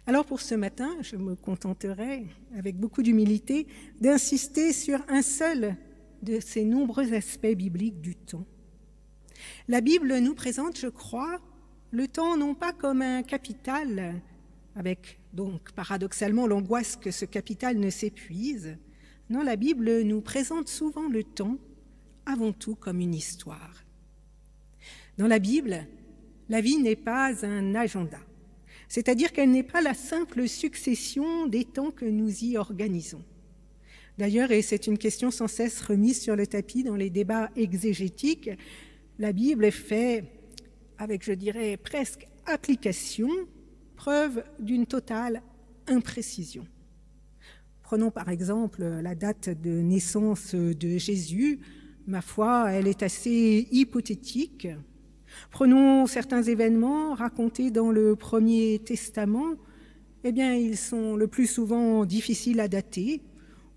Alors 0.05 0.25
pour 0.25 0.41
ce 0.41 0.55
matin, 0.55 0.95
je 1.01 1.15
me 1.15 1.35
contenterai, 1.35 2.25
avec 2.55 2.77
beaucoup 2.77 3.03
d'humilité, 3.03 3.67
d'insister 3.99 4.73
sur 4.73 4.99
un 5.09 5.21
seul 5.21 5.75
de 6.23 6.39
ces 6.39 6.65
nombreux 6.65 7.13
aspects 7.13 7.55
bibliques 7.55 8.01
du 8.01 8.15
temps. 8.15 8.45
La 9.67 9.81
Bible 9.81 10.17
nous 10.19 10.33
présente, 10.33 10.79
je 10.79 10.87
crois, 10.87 11.39
le 11.91 12.07
temps 12.07 12.37
non 12.37 12.53
pas 12.53 12.73
comme 12.73 13.01
un 13.01 13.23
capital, 13.23 14.21
avec 14.75 15.19
donc 15.33 15.71
paradoxalement 15.73 16.47
l'angoisse 16.47 16.95
que 16.95 17.11
ce 17.11 17.25
capital 17.25 17.77
ne 17.77 17.89
s'épuise. 17.89 18.77
Non, 19.29 19.43
la 19.43 19.55
Bible 19.55 20.01
nous 20.01 20.21
présente 20.21 20.67
souvent 20.67 21.07
le 21.07 21.23
temps 21.23 21.57
avant 22.25 22.51
tout 22.51 22.75
comme 22.75 22.99
une 22.99 23.13
histoire. 23.13 23.86
Dans 25.17 25.27
la 25.27 25.39
Bible, 25.39 25.87
la 26.47 26.61
vie 26.61 26.77
n'est 26.77 26.95
pas 26.95 27.43
un 27.43 27.73
agenda, 27.73 28.19
c'est-à-dire 28.87 29.31
qu'elle 29.31 29.49
n'est 29.49 29.63
pas 29.63 29.81
la 29.81 29.95
simple 29.95 30.47
succession 30.47 31.47
des 31.47 31.65
temps 31.65 31.89
que 31.89 32.05
nous 32.05 32.43
y 32.43 32.55
organisons. 32.55 33.23
D'ailleurs, 34.19 34.51
et 34.51 34.61
c'est 34.61 34.85
une 34.85 34.97
question 34.97 35.31
sans 35.31 35.47
cesse 35.47 35.81
remise 35.81 36.21
sur 36.21 36.35
le 36.35 36.45
tapis 36.45 36.83
dans 36.83 36.95
les 36.95 37.09
débats 37.09 37.49
exégétiques, 37.55 38.51
la 39.17 39.33
Bible 39.33 39.71
fait, 39.71 40.23
avec 40.99 41.23
je 41.23 41.33
dirais 41.33 41.77
presque 41.77 42.27
application, 42.45 43.29
preuve 43.95 44.43
d'une 44.59 44.85
totale 44.85 45.41
imprécision. 45.87 46.67
Prenons 47.81 48.11
par 48.11 48.29
exemple 48.29 48.83
la 48.83 49.15
date 49.15 49.49
de 49.49 49.81
naissance 49.81 50.53
de 50.53 50.97
Jésus. 50.97 51.59
Ma 52.05 52.21
foi, 52.21 52.71
elle 52.71 52.87
est 52.87 53.01
assez 53.01 53.67
hypothétique. 53.71 54.67
Prenons 55.51 56.07
certains 56.07 56.43
événements 56.43 57.13
racontés 57.13 57.71
dans 57.71 57.91
le 57.91 58.15
Premier 58.15 58.79
Testament. 58.79 59.55
Eh 60.23 60.31
bien, 60.31 60.53
ils 60.53 60.77
sont 60.77 61.15
le 61.15 61.27
plus 61.27 61.47
souvent 61.47 62.05
difficiles 62.05 62.59
à 62.59 62.67
dater 62.67 63.21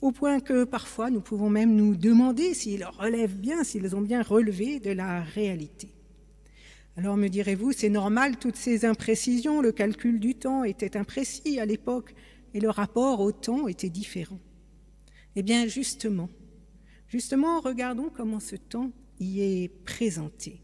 au 0.01 0.13
point 0.13 0.41
que 0.41 0.65
parfois 0.65 1.11
nous 1.11 1.21
pouvons 1.21 1.51
même 1.51 1.75
nous 1.75 1.95
demander 1.95 2.55
s'ils 2.55 2.85
relèvent 2.85 3.37
bien, 3.37 3.65
s'ils 3.65 3.95
ont 3.95 4.01
bien 4.01 4.23
relevé 4.23 4.81
de 4.81 4.91
la 4.91 5.23
réalité. 5.23 5.89
Alors 6.97 7.17
me 7.17 7.29
direz-vous, 7.29 7.73
c'est 7.73 7.89
normal 7.89 8.37
toutes 8.37 8.57
ces 8.57 8.85
imprécisions, 8.85 9.61
le 9.61 9.73
calcul 9.73 10.19
du 10.19 10.35
temps 10.35 10.65
était 10.65 10.97
imprécis 10.97 11.61
à 11.61 11.67
l'époque 11.67 12.15
et 12.55 12.61
le 12.61 12.71
rapport 12.71 13.21
au 13.21 13.33
temps 13.33 13.69
était 13.69 13.91
différent. 13.91 14.41
Eh 15.37 15.43
bien 15.43 15.67
justement, 15.67 16.29
justement, 17.09 17.61
regardons 17.61 18.11
comment 18.15 18.41
ce 18.41 18.57
temps 18.57 18.91
y 19.21 19.41
est 19.43 19.69
présenté. 19.85 20.61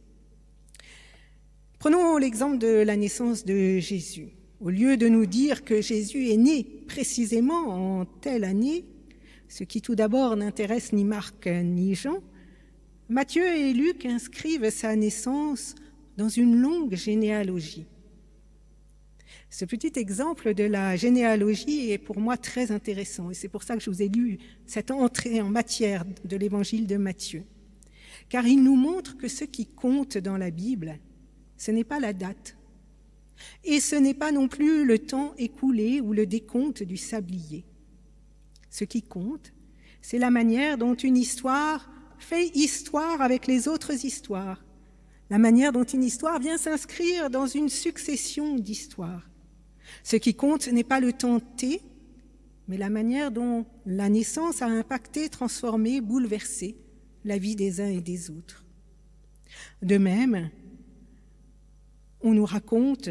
Prenons 1.78 2.16
l'exemple 2.16 2.56
de 2.56 2.82
la 2.82 2.96
naissance 2.96 3.44
de 3.44 3.78
Jésus. 3.78 4.28
Au 4.60 4.70
lieu 4.70 4.96
de 4.96 5.08
nous 5.08 5.26
dire 5.26 5.62
que 5.62 5.82
Jésus 5.82 6.30
est 6.30 6.38
né 6.38 6.64
précisément 6.88 8.00
en 8.00 8.06
telle 8.06 8.44
année, 8.44 8.86
ce 9.48 9.62
qui 9.62 9.82
tout 9.82 9.94
d'abord 9.94 10.36
n'intéresse 10.36 10.94
ni 10.94 11.04
Marc 11.04 11.46
ni 11.46 11.94
Jean, 11.94 12.22
Matthieu 13.10 13.46
et 13.46 13.74
Luc 13.74 14.06
inscrivent 14.06 14.70
sa 14.70 14.96
naissance 14.96 15.74
dans 16.16 16.30
une 16.30 16.56
longue 16.56 16.94
généalogie. 16.94 17.84
Ce 19.50 19.66
petit 19.66 19.92
exemple 19.96 20.54
de 20.54 20.64
la 20.64 20.96
généalogie 20.96 21.90
est 21.90 21.98
pour 21.98 22.18
moi 22.18 22.38
très 22.38 22.72
intéressant 22.72 23.30
et 23.30 23.34
c'est 23.34 23.48
pour 23.48 23.62
ça 23.62 23.76
que 23.76 23.82
je 23.82 23.90
vous 23.90 24.02
ai 24.02 24.08
lu 24.08 24.38
cette 24.64 24.90
entrée 24.90 25.42
en 25.42 25.50
matière 25.50 26.06
de 26.24 26.36
l'évangile 26.36 26.86
de 26.86 26.96
Matthieu. 26.96 27.44
Car 28.30 28.46
il 28.46 28.64
nous 28.64 28.76
montre 28.76 29.18
que 29.18 29.28
ce 29.28 29.44
qui 29.44 29.66
compte 29.66 30.16
dans 30.16 30.38
la 30.38 30.50
Bible, 30.50 30.98
ce 31.56 31.70
n'est 31.70 31.84
pas 31.84 32.00
la 32.00 32.12
date 32.12 32.56
et 33.64 33.80
ce 33.80 33.96
n'est 33.96 34.14
pas 34.14 34.32
non 34.32 34.48
plus 34.48 34.84
le 34.84 34.98
temps 34.98 35.34
écoulé 35.38 36.00
ou 36.00 36.12
le 36.12 36.26
décompte 36.26 36.82
du 36.82 36.96
sablier. 36.96 37.64
Ce 38.70 38.84
qui 38.84 39.02
compte, 39.02 39.52
c'est 40.00 40.18
la 40.18 40.30
manière 40.30 40.78
dont 40.78 40.94
une 40.94 41.16
histoire 41.16 41.90
fait 42.18 42.48
histoire 42.54 43.20
avec 43.20 43.46
les 43.46 43.68
autres 43.68 44.04
histoires, 44.04 44.64
la 45.30 45.38
manière 45.38 45.72
dont 45.72 45.84
une 45.84 46.04
histoire 46.04 46.38
vient 46.38 46.58
s'inscrire 46.58 47.30
dans 47.30 47.46
une 47.46 47.68
succession 47.68 48.56
d'histoires. 48.56 49.28
Ce 50.02 50.16
qui 50.16 50.34
compte 50.34 50.68
n'est 50.68 50.84
pas 50.84 51.00
le 51.00 51.12
temps 51.12 51.40
T, 51.40 51.80
mais 52.68 52.76
la 52.76 52.90
manière 52.90 53.30
dont 53.30 53.66
la 53.84 54.08
naissance 54.08 54.62
a 54.62 54.66
impacté, 54.66 55.28
transformé, 55.28 56.00
bouleversé 56.00 56.76
la 57.24 57.38
vie 57.38 57.56
des 57.56 57.80
uns 57.80 57.88
et 57.88 58.00
des 58.00 58.30
autres. 58.30 58.64
De 59.82 59.98
même, 59.98 60.50
on 62.26 62.34
nous 62.34 62.44
raconte, 62.44 63.08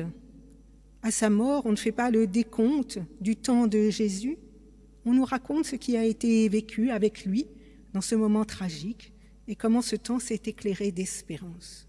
à 1.01 1.09
sa 1.09 1.29
mort, 1.29 1.65
on 1.65 1.71
ne 1.71 1.77
fait 1.77 1.93
pas 1.93 2.11
le 2.11 2.27
décompte 2.27 2.99
du 3.21 3.37
temps 3.37 3.65
de 3.65 3.89
Jésus, 3.89 4.37
on 5.05 5.13
nous 5.13 5.23
raconte 5.23 5.63
ce 5.63 5.77
qui 5.77 5.95
a 5.95 6.03
été 6.03 6.49
vécu 6.49 6.89
avec 6.89 7.23
lui 7.23 7.47
dans 7.93 8.01
ce 8.01 8.15
moment 8.15 8.43
tragique 8.43 9.13
et 9.47 9.55
comment 9.55 9.81
ce 9.81 9.95
temps 9.95 10.19
s'est 10.19 10.41
éclairé 10.47 10.91
d'espérance. 10.91 11.87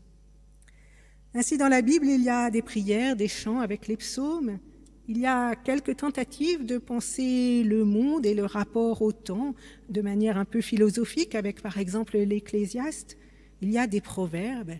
Ainsi, 1.34 1.58
dans 1.58 1.66
la 1.66 1.82
Bible, 1.82 2.06
il 2.06 2.22
y 2.22 2.28
a 2.28 2.48
des 2.48 2.62
prières, 2.62 3.16
des 3.16 3.26
chants 3.26 3.58
avec 3.58 3.88
les 3.88 3.96
psaumes. 3.96 4.60
Il 5.08 5.18
y 5.18 5.26
a 5.26 5.56
quelques 5.56 5.96
tentatives 5.96 6.64
de 6.64 6.78
penser 6.78 7.64
le 7.64 7.84
monde 7.84 8.24
et 8.24 8.34
le 8.34 8.44
rapport 8.44 9.02
au 9.02 9.10
temps 9.10 9.56
de 9.88 10.00
manière 10.00 10.38
un 10.38 10.44
peu 10.44 10.60
philosophique, 10.60 11.34
avec 11.34 11.60
par 11.60 11.76
exemple 11.78 12.16
l'Ecclésiaste. 12.18 13.18
Il 13.62 13.72
y 13.72 13.78
a 13.78 13.88
des 13.88 14.00
proverbes, 14.00 14.74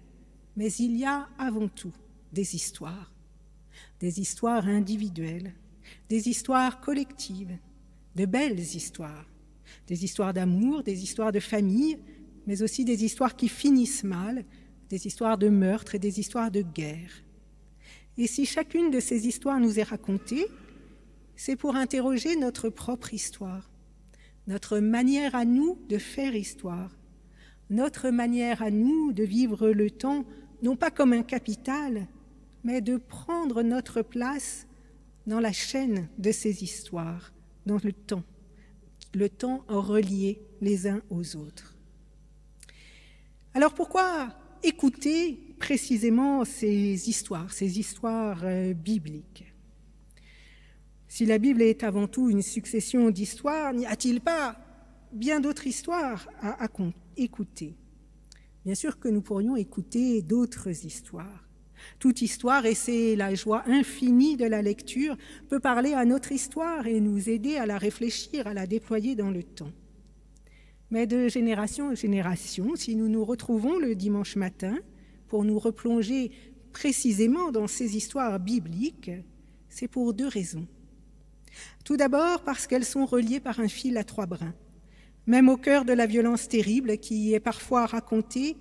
mais 0.57 0.73
il 0.75 0.97
y 0.97 1.05
a 1.05 1.29
avant 1.39 1.67
tout 1.67 1.93
des 2.33 2.55
histoires, 2.55 3.13
des 4.01 4.21
histoires 4.21 4.67
individuelles, 4.67 5.55
des 6.09 6.29
histoires 6.29 6.81
collectives, 6.81 7.57
de 8.15 8.27
belles 8.27 8.59
histoires, 8.59 9.27
des 9.87 10.05
histoires 10.05 10.33
d'amour, 10.33 10.83
des 10.83 11.03
histoires 11.03 11.33
de 11.33 11.41
famille, 11.41 11.99
mais 12.47 12.63
aussi 12.63 12.85
des 12.85 13.05
histoires 13.05 13.37
qui 13.37 13.49
finissent 13.49 14.05
mal, 14.05 14.45
des 14.89 15.07
histoires 15.07 15.39
de 15.39 15.49
meurtre 15.49 15.95
et 15.95 15.99
des 15.99 16.21
histoires 16.21 16.51
de 16.51 16.63
guerre. 16.63 17.11
Et 18.19 18.27
si 18.27 18.47
chacune 18.47 18.91
de 18.91 19.01
ces 19.01 19.27
histoires 19.27 19.61
nous 19.61 19.79
est 19.79 19.83
racontée, 19.83 20.47
c'est 21.35 21.57
pour 21.57 21.77
interroger 21.77 22.37
notre 22.37 22.71
propre 22.71 23.13
histoire, 23.13 23.71
notre 24.47 24.79
manière 24.79 25.35
à 25.35 25.45
nous 25.45 25.79
de 25.89 25.99
faire 25.99 26.35
histoire, 26.35 26.97
notre 27.69 28.11
manière 28.11 28.63
à 28.63 28.71
nous 28.71 29.13
de 29.13 29.25
vivre 29.25 29.71
le 29.71 29.91
temps, 29.91 30.25
non 30.63 30.77
pas 30.77 30.91
comme 30.91 31.13
un 31.13 31.23
capital, 31.23 32.07
mais 32.65 32.81
de 32.81 32.97
prendre 32.97 33.63
notre 33.63 34.03
place 34.03 34.67
dans 35.27 35.41
la 35.41 35.53
chaîne 35.53 36.09
de 36.19 36.33
ces 36.33 36.63
histoires, 36.63 37.33
dans 37.65 37.79
le 37.83 37.93
temps, 37.93 38.25
le 39.15 39.29
temps 39.29 39.65
relié 39.69 40.41
les 40.61 40.87
uns 40.87 41.03
aux 41.11 41.37
autres. 41.37 41.75
Alors 43.55 43.75
pourquoi 43.75 44.35
écouter 44.63 45.55
précisément 45.59 46.45
ces 46.45 47.09
histoires, 47.09 47.53
ces 47.53 47.79
histoires 47.79 48.41
euh, 48.45 48.75
bibliques? 48.75 49.45
Si 51.09 51.25
la 51.25 51.39
Bible 51.39 51.63
est 51.63 51.83
avant 51.83 52.09
tout 52.09 52.29
une 52.29 52.43
succession 52.43 53.11
d'histoires, 53.11 53.73
n'y 53.73 53.87
a-t-il 53.87 54.21
pas 54.21 54.59
bien 55.13 55.41
d'autres 55.41 55.67
histoires 55.67 56.29
à, 56.43 56.63
à 56.63 56.69
écouter? 57.17 57.75
Bien 58.65 58.75
sûr 58.75 58.99
que 58.99 59.09
nous 59.09 59.23
pourrions 59.23 59.57
écouter 59.57 60.21
d'autres 60.21 60.85
histoires. 60.85 61.46
Toute 61.99 62.23
histoire, 62.23 62.67
et 62.67 62.75
c'est 62.75 63.17
la 63.17 63.35
joie 63.35 63.63
infinie 63.67 64.37
de 64.37 64.45
la 64.45 64.63
lecture, 64.63 65.17
peut 65.49 65.61
parler 65.61 65.93
à 65.93 66.05
notre 66.05 66.33
histoire 66.33 66.87
et 66.87 67.01
nous 67.01 67.29
aider 67.29 67.57
à 67.57 67.67
la 67.67 67.79
réfléchir, 67.79 68.47
à 68.47 68.55
la 68.55 68.67
déployer 68.67 69.15
dans 69.15 69.31
le 69.31 69.43
temps. 69.43 69.73
Mais 70.91 71.07
de 71.07 71.29
génération 71.29 71.89
en 71.89 71.95
génération, 71.95 72.77
si 72.77 72.95
nous 72.95 73.09
nous 73.09 73.25
retrouvons 73.25 73.79
le 73.79 73.95
dimanche 73.95 74.37
matin 74.37 74.77
pour 75.27 75.45
nous 75.45 75.59
replonger 75.59 76.31
précisément 76.73 77.51
dans 77.51 77.67
ces 77.67 77.97
histoires 77.97 78.39
bibliques, 78.39 79.11
c'est 79.69 79.89
pour 79.89 80.15
deux 80.15 80.29
raisons. 80.29 80.67
Tout 81.85 81.97
d'abord 81.97 82.43
parce 82.43 82.67
qu'elles 82.67 82.85
sont 82.85 83.07
reliées 83.07 83.41
par 83.41 83.61
un 83.61 83.69
fil 83.69 83.97
à 83.97 84.05
trois 84.05 84.27
brins. 84.27 84.55
Même 85.27 85.49
au 85.49 85.57
cœur 85.57 85.85
de 85.85 85.93
la 85.93 86.07
violence 86.07 86.49
terrible 86.49 86.99
qui 86.99 87.35
est 87.35 87.41
parfois 87.41 87.87
racontée, 87.87 88.57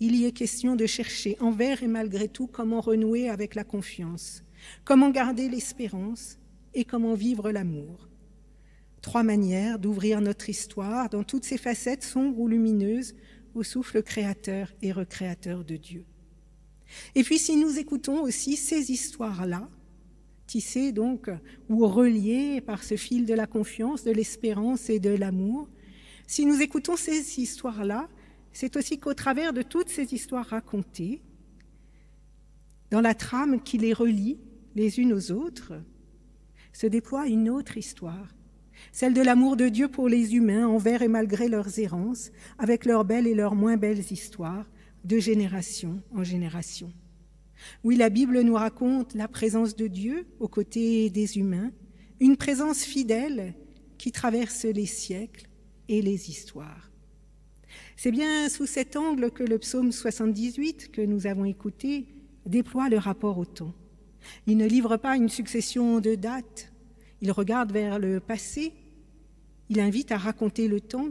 il 0.00 0.16
y 0.16 0.24
est 0.24 0.32
question 0.32 0.76
de 0.76 0.86
chercher 0.86 1.36
envers 1.40 1.82
et 1.82 1.86
malgré 1.86 2.26
tout 2.26 2.46
comment 2.46 2.80
renouer 2.80 3.28
avec 3.28 3.54
la 3.54 3.64
confiance, 3.64 4.42
comment 4.84 5.10
garder 5.10 5.48
l'espérance 5.48 6.38
et 6.74 6.84
comment 6.84 7.14
vivre 7.14 7.50
l'amour. 7.50 8.08
Trois 9.02 9.22
manières 9.22 9.78
d'ouvrir 9.78 10.20
notre 10.20 10.48
histoire 10.48 11.10
dans 11.10 11.22
toutes 11.22 11.44
ses 11.44 11.58
facettes 11.58 12.02
sombres 12.02 12.38
ou 12.38 12.48
lumineuses 12.48 13.14
au 13.54 13.62
souffle 13.62 14.02
créateur 14.02 14.72
et 14.82 14.92
recréateur 14.92 15.64
de 15.64 15.76
Dieu. 15.76 16.04
Et 17.14 17.22
puis 17.22 17.38
si 17.38 17.56
nous 17.56 17.78
écoutons 17.78 18.22
aussi 18.22 18.56
ces 18.56 18.90
histoires-là, 18.90 19.68
tissées 20.46 20.92
donc 20.92 21.30
ou 21.68 21.86
reliées 21.86 22.60
par 22.60 22.82
ce 22.82 22.96
fil 22.96 23.24
de 23.26 23.34
la 23.34 23.46
confiance, 23.46 24.02
de 24.02 24.10
l'espérance 24.10 24.90
et 24.90 24.98
de 24.98 25.10
l'amour, 25.10 25.68
si 26.26 26.46
nous 26.46 26.60
écoutons 26.60 26.96
ces 26.96 27.38
histoires-là, 27.40 28.08
c'est 28.52 28.76
aussi 28.76 28.98
qu'au 28.98 29.14
travers 29.14 29.52
de 29.52 29.62
toutes 29.62 29.88
ces 29.88 30.14
histoires 30.14 30.46
racontées, 30.46 31.22
dans 32.90 33.00
la 33.00 33.14
trame 33.14 33.62
qui 33.62 33.78
les 33.78 33.92
relie 33.92 34.38
les 34.74 35.00
unes 35.00 35.12
aux 35.12 35.32
autres, 35.32 35.74
se 36.72 36.86
déploie 36.86 37.26
une 37.26 37.48
autre 37.48 37.76
histoire 37.76 38.28
celle 38.92 39.14
de 39.14 39.22
l'amour 39.22 39.56
de 39.56 39.68
Dieu 39.68 39.88
pour 39.88 40.08
les 40.08 40.34
humains 40.34 40.66
envers 40.66 41.02
et 41.02 41.08
malgré 41.08 41.48
leurs 41.48 41.78
errances, 41.78 42.30
avec 42.58 42.84
leurs 42.84 43.04
belles 43.04 43.26
et 43.26 43.34
leurs 43.34 43.54
moins 43.54 43.76
belles 43.76 44.12
histoires, 44.12 44.66
de 45.04 45.18
génération 45.18 46.02
en 46.14 46.22
génération. 46.24 46.92
Oui, 47.84 47.96
la 47.96 48.10
Bible 48.10 48.40
nous 48.40 48.54
raconte 48.54 49.14
la 49.14 49.28
présence 49.28 49.76
de 49.76 49.86
Dieu 49.86 50.26
aux 50.40 50.48
côtés 50.48 51.10
des 51.10 51.38
humains, 51.38 51.70
une 52.20 52.36
présence 52.36 52.82
fidèle 52.82 53.54
qui 53.98 54.12
traverse 54.12 54.64
les 54.64 54.86
siècles 54.86 55.48
et 55.88 56.02
les 56.02 56.30
histoires. 56.30 56.89
C'est 58.02 58.12
bien 58.12 58.48
sous 58.48 58.64
cet 58.64 58.96
angle 58.96 59.30
que 59.30 59.42
le 59.42 59.58
psaume 59.58 59.92
78 59.92 60.90
que 60.90 61.02
nous 61.02 61.26
avons 61.26 61.44
écouté 61.44 62.06
déploie 62.46 62.88
le 62.88 62.96
rapport 62.96 63.36
au 63.36 63.44
temps. 63.44 63.74
Il 64.46 64.56
ne 64.56 64.66
livre 64.66 64.96
pas 64.96 65.16
une 65.16 65.28
succession 65.28 66.00
de 66.00 66.14
dates, 66.14 66.72
il 67.20 67.30
regarde 67.30 67.72
vers 67.72 67.98
le 67.98 68.18
passé, 68.18 68.72
il 69.68 69.80
invite 69.80 70.12
à 70.12 70.16
raconter 70.16 70.66
le 70.66 70.80
temps, 70.80 71.10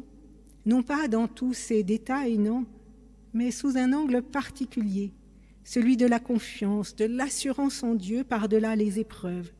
non 0.65 0.81
pas 0.81 1.07
dans 1.07 1.27
tous 1.27 1.53
ses 1.53 1.83
détails, 1.83 2.39
non, 2.39 2.65
mais 3.35 3.51
sous 3.51 3.77
un 3.77 3.93
angle 3.93 4.23
particulier, 4.23 5.11
celui 5.63 5.95
de 5.95 6.07
la 6.07 6.19
confiance, 6.19 6.95
de 6.95 7.05
l'assurance 7.05 7.83
en 7.83 7.93
Dieu 7.93 8.23
par-delà 8.23 8.75
les 8.75 8.99
épreuves, 8.99 9.51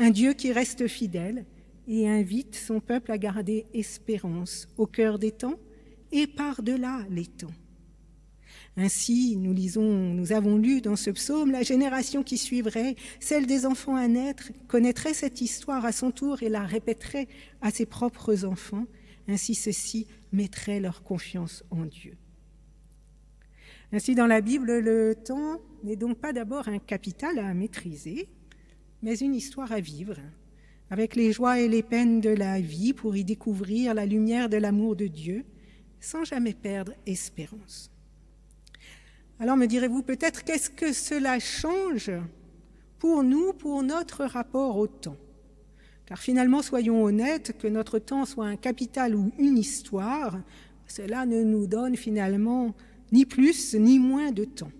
un 0.00 0.10
Dieu 0.10 0.32
qui 0.32 0.50
reste 0.50 0.88
fidèle 0.88 1.46
et 1.86 2.08
invite 2.08 2.56
son 2.56 2.80
peuple 2.80 3.12
à 3.12 3.18
garder 3.18 3.66
espérance 3.72 4.66
au 4.78 4.88
cœur 4.88 5.20
des 5.20 5.30
temps 5.30 5.60
et 6.12 6.26
par-delà 6.26 7.04
les 7.10 7.26
temps. 7.26 7.52
Ainsi, 8.76 9.36
nous 9.36 9.52
lisons, 9.52 10.14
nous 10.14 10.32
avons 10.32 10.56
lu 10.56 10.80
dans 10.80 10.96
ce 10.96 11.10
psaume, 11.10 11.50
la 11.50 11.62
génération 11.62 12.22
qui 12.22 12.38
suivrait, 12.38 12.96
celle 13.20 13.46
des 13.46 13.66
enfants 13.66 13.96
à 13.96 14.08
naître, 14.08 14.50
connaîtrait 14.66 15.12
cette 15.12 15.42
histoire 15.42 15.84
à 15.84 15.92
son 15.92 16.10
tour 16.10 16.42
et 16.42 16.48
la 16.48 16.64
répéterait 16.64 17.28
à 17.60 17.70
ses 17.70 17.84
propres 17.84 18.46
enfants. 18.46 18.86
Ainsi, 19.28 19.54
ceux-ci 19.54 20.06
mettraient 20.32 20.80
leur 20.80 21.02
confiance 21.02 21.64
en 21.70 21.84
Dieu. 21.84 22.16
Ainsi, 23.92 24.14
dans 24.14 24.26
la 24.26 24.40
Bible, 24.40 24.78
le 24.78 25.14
temps 25.14 25.60
n'est 25.84 25.96
donc 25.96 26.18
pas 26.18 26.32
d'abord 26.32 26.68
un 26.68 26.78
capital 26.78 27.38
à 27.38 27.52
maîtriser, 27.52 28.30
mais 29.02 29.18
une 29.18 29.34
histoire 29.34 29.70
à 29.70 29.80
vivre, 29.80 30.16
avec 30.88 31.14
les 31.14 31.30
joies 31.30 31.60
et 31.60 31.68
les 31.68 31.82
peines 31.82 32.22
de 32.22 32.30
la 32.30 32.58
vie 32.58 32.94
pour 32.94 33.16
y 33.16 33.24
découvrir 33.24 33.92
la 33.92 34.06
lumière 34.06 34.48
de 34.48 34.56
l'amour 34.56 34.96
de 34.96 35.08
Dieu, 35.08 35.44
sans 36.02 36.24
jamais 36.24 36.52
perdre 36.52 36.92
espérance. 37.06 37.90
Alors 39.38 39.56
me 39.56 39.66
direz-vous 39.66 40.02
peut-être 40.02 40.44
qu'est-ce 40.44 40.68
que 40.68 40.92
cela 40.92 41.38
change 41.38 42.10
pour 42.98 43.22
nous, 43.22 43.52
pour 43.52 43.82
notre 43.82 44.24
rapport 44.24 44.76
au 44.76 44.86
temps? 44.86 45.16
Car 46.06 46.18
finalement, 46.18 46.62
soyons 46.62 47.02
honnêtes, 47.02 47.56
que 47.58 47.68
notre 47.68 47.98
temps 47.98 48.24
soit 48.24 48.46
un 48.46 48.56
capital 48.56 49.14
ou 49.14 49.32
une 49.38 49.56
histoire, 49.56 50.38
cela 50.86 51.24
ne 51.24 51.42
nous 51.42 51.66
donne 51.66 51.96
finalement 51.96 52.74
ni 53.12 53.24
plus 53.24 53.74
ni 53.74 53.98
moins 53.98 54.32
de 54.32 54.44
temps. 54.44 54.72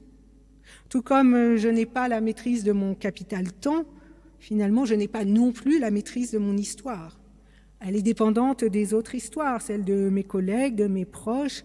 Tout 0.89 1.03
comme 1.03 1.57
je 1.57 1.69
n'ai 1.69 1.87
pas 1.87 2.09
la 2.09 2.21
maîtrise 2.21 2.65
de 2.65 2.73
mon 2.73 2.95
capital 2.95 3.53
temps, 3.53 3.85
finalement, 4.41 4.85
je 4.85 4.95
n'ai 4.95 5.09
pas 5.09 5.25
non 5.25 5.53
plus 5.53 5.79
la 5.79 5.91
maîtrise 5.91 6.33
de 6.33 6.39
mon 6.39 6.57
histoire. 6.57 7.19
Elle 7.85 7.97
est 7.97 8.03
dépendante 8.03 8.65
des 8.65 8.95
autres 8.95 9.15
histoires, 9.15 9.61
celles 9.61 9.85
de 9.85 10.09
mes 10.09 10.25
collègues, 10.25 10.77
de 10.77 10.87
mes 10.87 11.05
proches, 11.05 11.65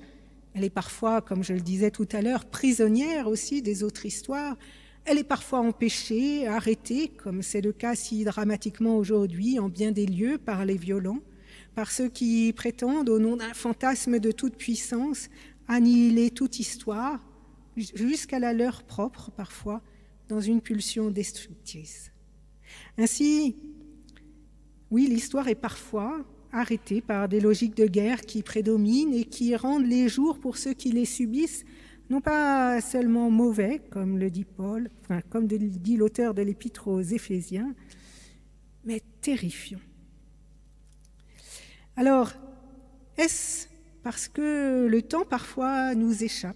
elle 0.57 0.63
est 0.63 0.71
parfois, 0.71 1.21
comme 1.21 1.43
je 1.43 1.53
le 1.53 1.61
disais 1.61 1.91
tout 1.91 2.07
à 2.11 2.23
l'heure, 2.23 2.45
prisonnière 2.45 3.27
aussi 3.27 3.61
des 3.61 3.83
autres 3.83 4.07
histoires. 4.07 4.57
Elle 5.05 5.19
est 5.19 5.23
parfois 5.23 5.59
empêchée, 5.59 6.47
arrêtée, 6.47 7.09
comme 7.09 7.43
c'est 7.43 7.61
le 7.61 7.71
cas 7.71 7.93
si 7.93 8.23
dramatiquement 8.23 8.97
aujourd'hui 8.97 9.59
en 9.59 9.69
bien 9.69 9.91
des 9.91 10.07
lieux 10.07 10.39
par 10.39 10.65
les 10.65 10.75
violents, 10.75 11.19
par 11.75 11.91
ceux 11.91 12.09
qui 12.09 12.51
prétendent, 12.53 13.07
au 13.07 13.19
nom 13.19 13.37
d'un 13.37 13.53
fantasme 13.53 14.17
de 14.17 14.31
toute 14.31 14.55
puissance, 14.55 15.29
annihiler 15.67 16.31
toute 16.31 16.57
histoire, 16.57 17.19
jusqu'à 17.75 18.39
la 18.39 18.51
leur 18.51 18.81
propre 18.81 19.29
parfois, 19.29 19.83
dans 20.27 20.41
une 20.41 20.61
pulsion 20.61 21.11
destructrice. 21.11 22.11
Ainsi, 22.97 23.55
oui, 24.91 25.07
l'histoire 25.07 25.47
est 25.47 25.55
parfois, 25.55 26.23
arrêtés 26.51 27.01
par 27.01 27.27
des 27.27 27.39
logiques 27.39 27.75
de 27.75 27.87
guerre 27.87 28.21
qui 28.21 28.41
prédominent 28.41 29.13
et 29.13 29.25
qui 29.25 29.55
rendent 29.55 29.85
les 29.85 30.07
jours 30.07 30.39
pour 30.39 30.57
ceux 30.57 30.73
qui 30.73 30.91
les 30.91 31.05
subissent 31.05 31.65
non 32.09 32.21
pas 32.21 32.79
seulement 32.81 33.29
mauvais, 33.29 33.81
comme 33.89 34.17
le 34.17 34.29
dit 34.29 34.45
Paul, 34.45 34.89
enfin, 35.01 35.21
comme 35.29 35.47
dit 35.47 35.97
l'auteur 35.97 36.33
de 36.33 36.41
l'épître 36.41 36.87
aux 36.87 37.01
Éphésiens, 37.01 37.75
mais 38.85 39.01
terrifiants. 39.21 39.81
Alors, 41.95 42.31
est-ce 43.17 43.67
parce 44.03 44.27
que 44.27 44.87
le 44.87 45.01
temps 45.01 45.25
parfois 45.25 45.95
nous 45.95 46.23
échappe? 46.23 46.55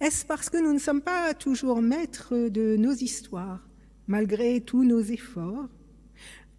Est-ce 0.00 0.24
parce 0.24 0.48
que 0.48 0.58
nous 0.58 0.72
ne 0.72 0.78
sommes 0.78 1.02
pas 1.02 1.34
toujours 1.34 1.82
maîtres 1.82 2.48
de 2.48 2.76
nos 2.76 2.92
histoires, 2.92 3.66
malgré 4.06 4.60
tous 4.60 4.84
nos 4.84 5.00
efforts, 5.00 5.68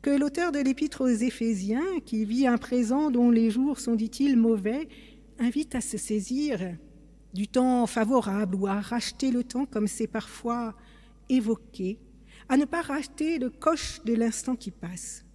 que 0.01 0.09
l'auteur 0.09 0.51
de 0.51 0.59
l'épître 0.59 1.01
aux 1.01 1.07
Éphésiens, 1.07 1.99
qui 2.05 2.25
vit 2.25 2.47
un 2.47 2.57
présent 2.57 3.09
dont 3.09 3.31
les 3.31 3.49
jours 3.49 3.79
sont, 3.79 3.95
dit-il, 3.95 4.37
mauvais, 4.37 4.87
invite 5.39 5.75
à 5.75 5.81
se 5.81 5.97
saisir 5.97 6.59
du 7.33 7.47
temps 7.47 7.85
favorable 7.85 8.55
ou 8.55 8.67
à 8.67 8.79
racheter 8.79 9.31
le 9.31 9.43
temps 9.43 9.65
comme 9.65 9.87
c'est 9.87 10.07
parfois 10.07 10.75
évoqué, 11.29 11.99
à 12.49 12.57
ne 12.57 12.65
pas 12.65 12.81
racheter 12.81 13.37
le 13.37 13.49
coche 13.49 14.01
de 14.05 14.13
l'instant 14.13 14.55
qui 14.55 14.71
passe. 14.71 15.25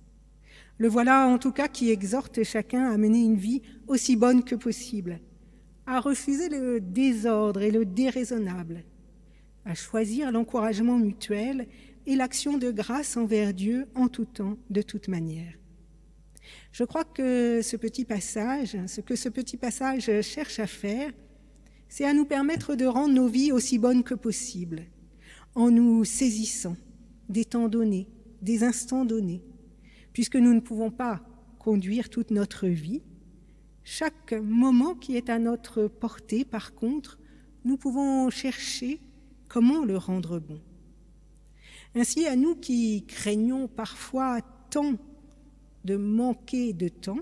Le 0.79 0.89
voilà 0.89 1.29
en 1.29 1.39
tout 1.39 1.53
cas 1.53 1.69
qui 1.69 1.91
exhorte 1.91 2.43
chacun 2.43 2.91
à 2.91 2.97
mener 2.97 3.23
une 3.23 3.37
vie 3.37 3.63
aussi 3.87 4.17
bonne 4.17 4.43
que 4.43 4.55
possible, 4.55 5.21
à 5.87 6.01
refuser 6.01 6.49
le 6.49 6.81
désordre 6.81 7.63
et 7.63 7.71
le 7.71 7.85
déraisonnable, 7.85 8.85
à 9.65 9.75
choisir 9.75 10.33
l'encouragement 10.33 10.99
mutuel 10.99 11.69
et 12.07 12.17
l'action 12.17 12.59
de 12.59 12.71
grâce 12.71 13.17
envers 13.17 13.55
Dieu 13.55 13.87
en 13.95 14.09
tout 14.09 14.25
temps, 14.25 14.57
de 14.71 14.83
toute 14.83 15.09
manière. 15.09 15.55
Je 16.73 16.85
crois 16.85 17.05
que 17.05 17.61
ce 17.63 17.77
petit 17.77 18.05
passage, 18.05 18.77
ce 18.87 19.01
que 19.01 19.17
ce 19.17 19.29
petit 19.29 19.57
passage 19.57 20.11
cherche 20.23 20.59
à 20.59 20.67
faire, 20.67 21.13
c'est 21.89 22.05
à 22.05 22.15
nous 22.15 22.25
permettre 22.25 22.75
de 22.75 22.87
rendre 22.87 23.15
nos 23.15 23.29
vies 23.29 23.53
aussi 23.53 23.79
bonnes 23.79 24.03
que 24.03 24.15
possible, 24.15 24.85
en 25.55 25.71
nous 25.71 26.05
saisissant 26.05 26.77
des 27.29 27.45
temps 27.45 27.69
donnés, 27.69 28.09
des 28.41 28.65
instants 28.65 29.05
donnés, 29.05 29.43
puisque 30.13 30.37
nous 30.37 30.55
ne 30.55 30.61
pouvons 30.61 30.91
pas 30.91 31.21
conduire 31.59 32.09
toute 32.09 32.31
notre 32.31 32.67
vie. 32.67 33.03
Chaque 33.85 34.33
moment 34.33 34.95
qui 34.95 35.17
est 35.17 35.29
à 35.29 35.39
notre 35.39 35.87
portée, 35.87 36.45
par 36.45 36.75
contre, 36.75 37.19
nous 37.65 37.77
pouvons 37.77 38.31
chercher 38.31 39.01
comment 39.49 39.85
le 39.85 39.97
rendre 39.97 40.39
bon. 40.39 40.61
Ainsi, 41.95 42.27
à 42.27 42.37
nous 42.37 42.55
qui 42.55 43.05
craignons 43.07 43.69
parfois 43.69 44.41
tant 44.71 44.95
de 45.85 45.97
manquer 45.97 46.73
de 46.73 46.89
temps, 46.89 47.19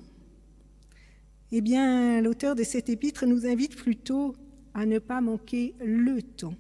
eh 1.51 1.61
bien, 1.61 2.21
l'auteur 2.21 2.55
de 2.55 2.63
cet 2.63 2.89
épître 2.89 3.27
nous 3.27 3.47
invite 3.47 3.75
plutôt 3.75 4.37
à 4.73 4.87
ne 4.87 5.01
pas 5.01 5.21
manquer 5.21 5.75
le 5.81 6.23
temps. 6.23 6.55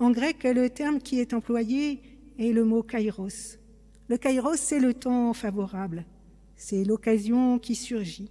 En 0.00 0.10
grec, 0.10 0.42
le 0.42 0.68
terme 0.68 0.98
qui 1.00 1.20
est 1.20 1.32
employé 1.32 2.00
est 2.38 2.52
le 2.52 2.64
mot 2.64 2.82
kairos. 2.82 3.58
Le 4.08 4.16
kairos, 4.16 4.56
c'est 4.56 4.80
le 4.80 4.92
temps 4.92 5.32
favorable, 5.32 6.04
c'est 6.56 6.84
l'occasion 6.84 7.60
qui 7.60 7.76
surgit. 7.76 8.30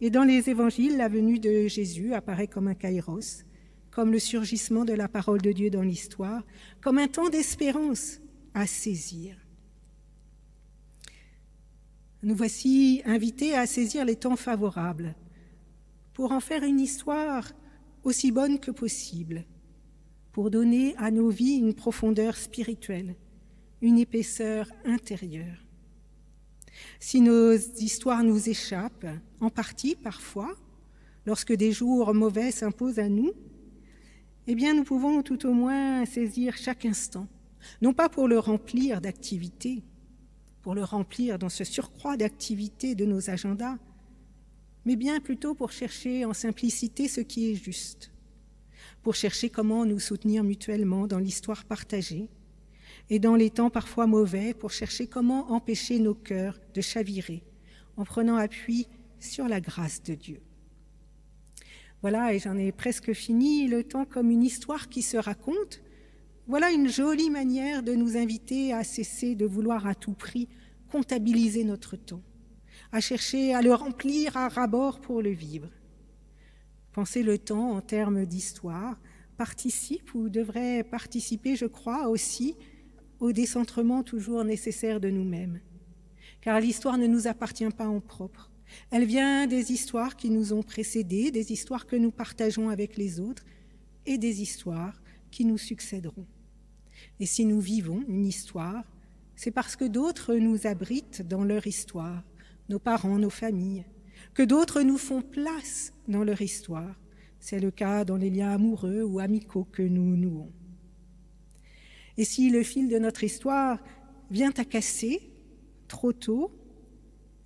Et 0.00 0.10
dans 0.10 0.24
les 0.24 0.48
évangiles, 0.48 0.96
la 0.96 1.08
venue 1.08 1.40
de 1.40 1.66
Jésus 1.66 2.14
apparaît 2.14 2.46
comme 2.46 2.68
un 2.68 2.74
kairos, 2.74 3.44
comme 3.96 4.12
le 4.12 4.18
surgissement 4.18 4.84
de 4.84 4.92
la 4.92 5.08
parole 5.08 5.40
de 5.40 5.52
Dieu 5.52 5.70
dans 5.70 5.80
l'histoire, 5.80 6.42
comme 6.82 6.98
un 6.98 7.08
temps 7.08 7.30
d'espérance 7.30 8.20
à 8.52 8.66
saisir. 8.66 9.38
Nous 12.22 12.34
voici 12.34 13.00
invités 13.06 13.54
à 13.54 13.66
saisir 13.66 14.04
les 14.04 14.16
temps 14.16 14.36
favorables 14.36 15.14
pour 16.12 16.32
en 16.32 16.40
faire 16.40 16.62
une 16.62 16.78
histoire 16.78 17.52
aussi 18.04 18.32
bonne 18.32 18.60
que 18.60 18.70
possible, 18.70 19.46
pour 20.30 20.50
donner 20.50 20.94
à 20.98 21.10
nos 21.10 21.30
vies 21.30 21.56
une 21.56 21.72
profondeur 21.72 22.36
spirituelle, 22.36 23.16
une 23.80 23.98
épaisseur 23.98 24.70
intérieure. 24.84 25.64
Si 27.00 27.22
nos 27.22 27.54
histoires 27.54 28.24
nous 28.24 28.50
échappent, 28.50 29.06
en 29.40 29.48
partie 29.48 29.96
parfois, 29.96 30.54
lorsque 31.24 31.54
des 31.54 31.72
jours 31.72 32.12
mauvais 32.12 32.50
s'imposent 32.50 32.98
à 32.98 33.08
nous, 33.08 33.32
eh 34.46 34.54
bien 34.54 34.74
nous 34.74 34.84
pouvons 34.84 35.22
tout 35.22 35.46
au 35.46 35.52
moins 35.52 36.04
saisir 36.06 36.56
chaque 36.56 36.84
instant, 36.84 37.26
non 37.82 37.92
pas 37.92 38.08
pour 38.08 38.28
le 38.28 38.38
remplir 38.38 39.00
d'activités, 39.00 39.82
pour 40.62 40.74
le 40.74 40.84
remplir 40.84 41.38
dans 41.38 41.48
ce 41.48 41.64
surcroît 41.64 42.16
d'activités 42.16 42.94
de 42.94 43.04
nos 43.04 43.30
agendas, 43.30 43.78
mais 44.84 44.96
bien 44.96 45.20
plutôt 45.20 45.54
pour 45.54 45.72
chercher 45.72 46.24
en 46.24 46.32
simplicité 46.32 47.08
ce 47.08 47.20
qui 47.20 47.50
est 47.50 47.54
juste, 47.56 48.12
pour 49.02 49.14
chercher 49.14 49.50
comment 49.50 49.84
nous 49.84 50.00
soutenir 50.00 50.44
mutuellement 50.44 51.06
dans 51.06 51.18
l'histoire 51.18 51.64
partagée, 51.64 52.28
et 53.10 53.18
dans 53.18 53.36
les 53.36 53.50
temps 53.50 53.70
parfois 53.70 54.06
mauvais, 54.06 54.54
pour 54.54 54.70
chercher 54.70 55.06
comment 55.06 55.52
empêcher 55.52 55.98
nos 55.98 56.14
cœurs 56.14 56.58
de 56.74 56.80
chavirer, 56.80 57.42
en 57.96 58.04
prenant 58.04 58.36
appui 58.36 58.86
sur 59.20 59.48
la 59.48 59.60
grâce 59.60 60.02
de 60.02 60.14
Dieu. 60.14 60.40
Voilà, 62.02 62.34
et 62.34 62.38
j'en 62.38 62.56
ai 62.56 62.72
presque 62.72 63.12
fini, 63.12 63.68
le 63.68 63.82
temps 63.82 64.04
comme 64.04 64.30
une 64.30 64.42
histoire 64.42 64.88
qui 64.88 65.02
se 65.02 65.16
raconte. 65.16 65.82
Voilà 66.46 66.70
une 66.70 66.88
jolie 66.88 67.30
manière 67.30 67.82
de 67.82 67.94
nous 67.94 68.16
inviter 68.16 68.72
à 68.72 68.84
cesser 68.84 69.34
de 69.34 69.46
vouloir 69.46 69.86
à 69.86 69.94
tout 69.94 70.12
prix 70.12 70.48
comptabiliser 70.92 71.64
notre 71.64 71.96
temps, 71.96 72.22
à 72.92 73.00
chercher 73.00 73.54
à 73.54 73.62
le 73.62 73.74
remplir 73.74 74.36
à 74.36 74.48
rabord 74.48 75.00
pour 75.00 75.22
le 75.22 75.30
vivre. 75.30 75.68
Penser 76.92 77.22
le 77.22 77.38
temps 77.38 77.72
en 77.72 77.80
termes 77.80 78.24
d'histoire 78.24 78.96
participe 79.36 80.14
ou 80.14 80.28
devrait 80.28 80.84
participer, 80.84 81.56
je 81.56 81.66
crois, 81.66 82.08
aussi 82.08 82.56
au 83.20 83.32
décentrement 83.32 84.02
toujours 84.02 84.44
nécessaire 84.44 85.00
de 85.00 85.10
nous-mêmes. 85.10 85.60
Car 86.40 86.60
l'histoire 86.60 86.96
ne 86.98 87.06
nous 87.06 87.26
appartient 87.26 87.68
pas 87.70 87.88
en 87.88 88.00
propre. 88.00 88.50
Elle 88.90 89.04
vient 89.04 89.46
des 89.46 89.72
histoires 89.72 90.16
qui 90.16 90.30
nous 90.30 90.52
ont 90.52 90.62
précédés, 90.62 91.30
des 91.30 91.52
histoires 91.52 91.86
que 91.86 91.96
nous 91.96 92.10
partageons 92.10 92.68
avec 92.68 92.96
les 92.96 93.20
autres 93.20 93.44
et 94.06 94.18
des 94.18 94.42
histoires 94.42 95.00
qui 95.30 95.44
nous 95.44 95.58
succéderont. 95.58 96.26
Et 97.20 97.26
si 97.26 97.44
nous 97.44 97.60
vivons 97.60 98.04
une 98.08 98.26
histoire, 98.26 98.84
c'est 99.34 99.50
parce 99.50 99.76
que 99.76 99.84
d'autres 99.84 100.34
nous 100.34 100.66
abritent 100.66 101.22
dans 101.26 101.44
leur 101.44 101.66
histoire, 101.66 102.22
nos 102.68 102.78
parents, 102.78 103.18
nos 103.18 103.30
familles, 103.30 103.84
que 104.34 104.42
d'autres 104.42 104.82
nous 104.82 104.98
font 104.98 105.22
place 105.22 105.92
dans 106.08 106.24
leur 106.24 106.40
histoire. 106.40 106.94
C'est 107.38 107.60
le 107.60 107.70
cas 107.70 108.04
dans 108.04 108.16
les 108.16 108.30
liens 108.30 108.50
amoureux 108.50 109.02
ou 109.02 109.18
amicaux 109.18 109.66
que 109.70 109.82
nous 109.82 110.16
nouons. 110.16 110.50
Et 112.16 112.24
si 112.24 112.50
le 112.50 112.62
fil 112.62 112.88
de 112.88 112.98
notre 112.98 113.24
histoire 113.24 113.78
vient 114.30 114.52
à 114.56 114.64
casser 114.64 115.20
trop 115.86 116.12
tôt, 116.12 116.50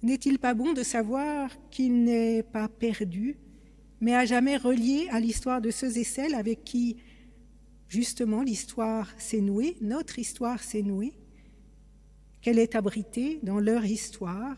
n'est-il 0.02 0.38
pas 0.38 0.54
bon 0.54 0.72
de 0.72 0.82
savoir 0.82 1.50
qu'il 1.70 2.04
n'est 2.04 2.42
pas 2.42 2.68
perdu, 2.68 3.36
mais 4.00 4.14
à 4.14 4.24
jamais 4.24 4.56
relié 4.56 5.08
à 5.10 5.20
l'histoire 5.20 5.60
de 5.60 5.70
ceux 5.70 5.98
et 5.98 6.04
celles 6.04 6.34
avec 6.34 6.64
qui, 6.64 6.96
justement, 7.88 8.42
l'histoire 8.42 9.12
s'est 9.18 9.40
nouée, 9.40 9.76
notre 9.80 10.18
histoire 10.18 10.62
s'est 10.62 10.82
nouée, 10.82 11.12
qu'elle 12.40 12.58
est 12.58 12.74
abritée 12.74 13.40
dans 13.42 13.60
leur 13.60 13.84
histoire, 13.84 14.56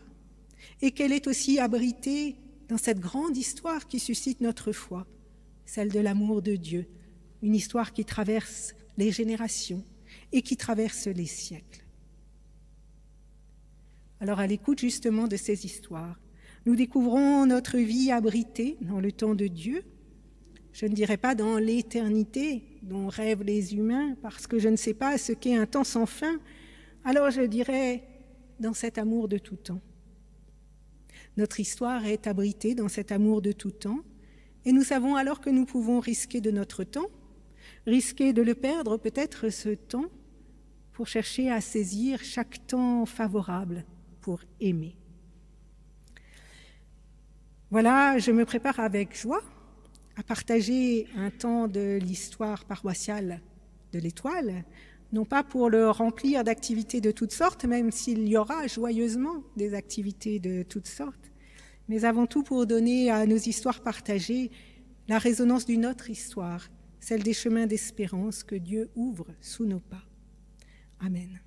et 0.81 0.91
qu'elle 0.91 1.11
est 1.11 1.27
aussi 1.27 1.59
abritée 1.59 2.37
dans 2.69 2.77
cette 2.77 2.99
grande 2.99 3.35
histoire 3.35 3.87
qui 3.87 3.99
suscite 3.99 4.39
notre 4.39 4.71
foi, 4.71 5.05
celle 5.65 5.91
de 5.91 5.99
l'amour 5.99 6.41
de 6.41 6.55
Dieu, 6.55 6.87
une 7.41 7.55
histoire 7.55 7.91
qui 7.91 8.05
traverse 8.05 8.73
les 8.97 9.11
générations 9.11 9.83
et 10.31 10.41
qui 10.41 10.55
traverse 10.55 11.07
les 11.07 11.25
siècles. 11.25 11.82
Alors 14.23 14.39
à 14.39 14.47
l'écoute 14.47 14.79
justement 14.79 15.27
de 15.27 15.35
ces 15.35 15.65
histoires, 15.65 16.17
nous 16.65 16.77
découvrons 16.77 17.45
notre 17.45 17.77
vie 17.77 18.09
abritée 18.09 18.77
dans 18.79 19.01
le 19.01 19.11
temps 19.11 19.35
de 19.35 19.47
Dieu, 19.47 19.83
je 20.71 20.85
ne 20.85 20.93
dirais 20.93 21.17
pas 21.17 21.35
dans 21.35 21.57
l'éternité 21.57 22.63
dont 22.83 23.09
rêvent 23.09 23.43
les 23.43 23.75
humains, 23.75 24.15
parce 24.21 24.47
que 24.47 24.59
je 24.59 24.69
ne 24.69 24.77
sais 24.77 24.93
pas 24.93 25.17
ce 25.17 25.33
qu'est 25.33 25.57
un 25.57 25.65
temps 25.65 25.83
sans 25.83 26.05
fin, 26.05 26.39
alors 27.03 27.31
je 27.31 27.41
dirais 27.41 28.01
dans 28.61 28.73
cet 28.73 28.97
amour 28.97 29.27
de 29.27 29.37
tout 29.37 29.57
temps. 29.57 29.81
Notre 31.35 31.59
histoire 31.59 32.05
est 32.05 32.25
abritée 32.25 32.75
dans 32.75 32.87
cet 32.87 33.11
amour 33.11 33.41
de 33.41 33.51
tout 33.51 33.71
temps, 33.71 33.99
et 34.63 34.71
nous 34.71 34.83
savons 34.83 35.17
alors 35.17 35.41
que 35.41 35.49
nous 35.49 35.65
pouvons 35.65 35.99
risquer 35.99 36.39
de 36.39 36.49
notre 36.49 36.85
temps, 36.85 37.09
risquer 37.85 38.31
de 38.31 38.41
le 38.41 38.55
perdre 38.55 38.95
peut-être 38.95 39.49
ce 39.49 39.71
temps, 39.71 40.09
pour 40.93 41.07
chercher 41.07 41.51
à 41.51 41.59
saisir 41.59 42.23
chaque 42.23 42.65
temps 42.67 43.05
favorable 43.05 43.83
pour 44.23 44.39
aimer. 44.61 44.95
Voilà, 47.69 48.17
je 48.17 48.31
me 48.31 48.45
prépare 48.45 48.79
avec 48.79 49.15
joie 49.15 49.43
à 50.15 50.23
partager 50.23 51.07
un 51.17 51.29
temps 51.29 51.67
de 51.67 51.99
l'histoire 52.01 52.65
paroissiale 52.65 53.41
de 53.91 53.99
l'étoile, 53.99 54.63
non 55.11 55.25
pas 55.25 55.43
pour 55.43 55.69
le 55.69 55.89
remplir 55.89 56.43
d'activités 56.43 57.01
de 57.01 57.11
toutes 57.11 57.33
sortes, 57.33 57.65
même 57.65 57.91
s'il 57.91 58.27
y 58.27 58.37
aura 58.37 58.65
joyeusement 58.67 59.43
des 59.57 59.73
activités 59.73 60.39
de 60.39 60.63
toutes 60.63 60.87
sortes, 60.87 61.31
mais 61.89 62.05
avant 62.05 62.25
tout 62.25 62.43
pour 62.43 62.65
donner 62.65 63.11
à 63.11 63.25
nos 63.25 63.37
histoires 63.37 63.81
partagées 63.81 64.49
la 65.07 65.17
résonance 65.17 65.65
d'une 65.65 65.85
autre 65.85 66.09
histoire, 66.09 66.69
celle 66.99 67.23
des 67.23 67.33
chemins 67.33 67.67
d'espérance 67.67 68.43
que 68.43 68.55
Dieu 68.55 68.89
ouvre 68.95 69.27
sous 69.41 69.65
nos 69.65 69.81
pas. 69.81 70.03
Amen. 70.99 71.41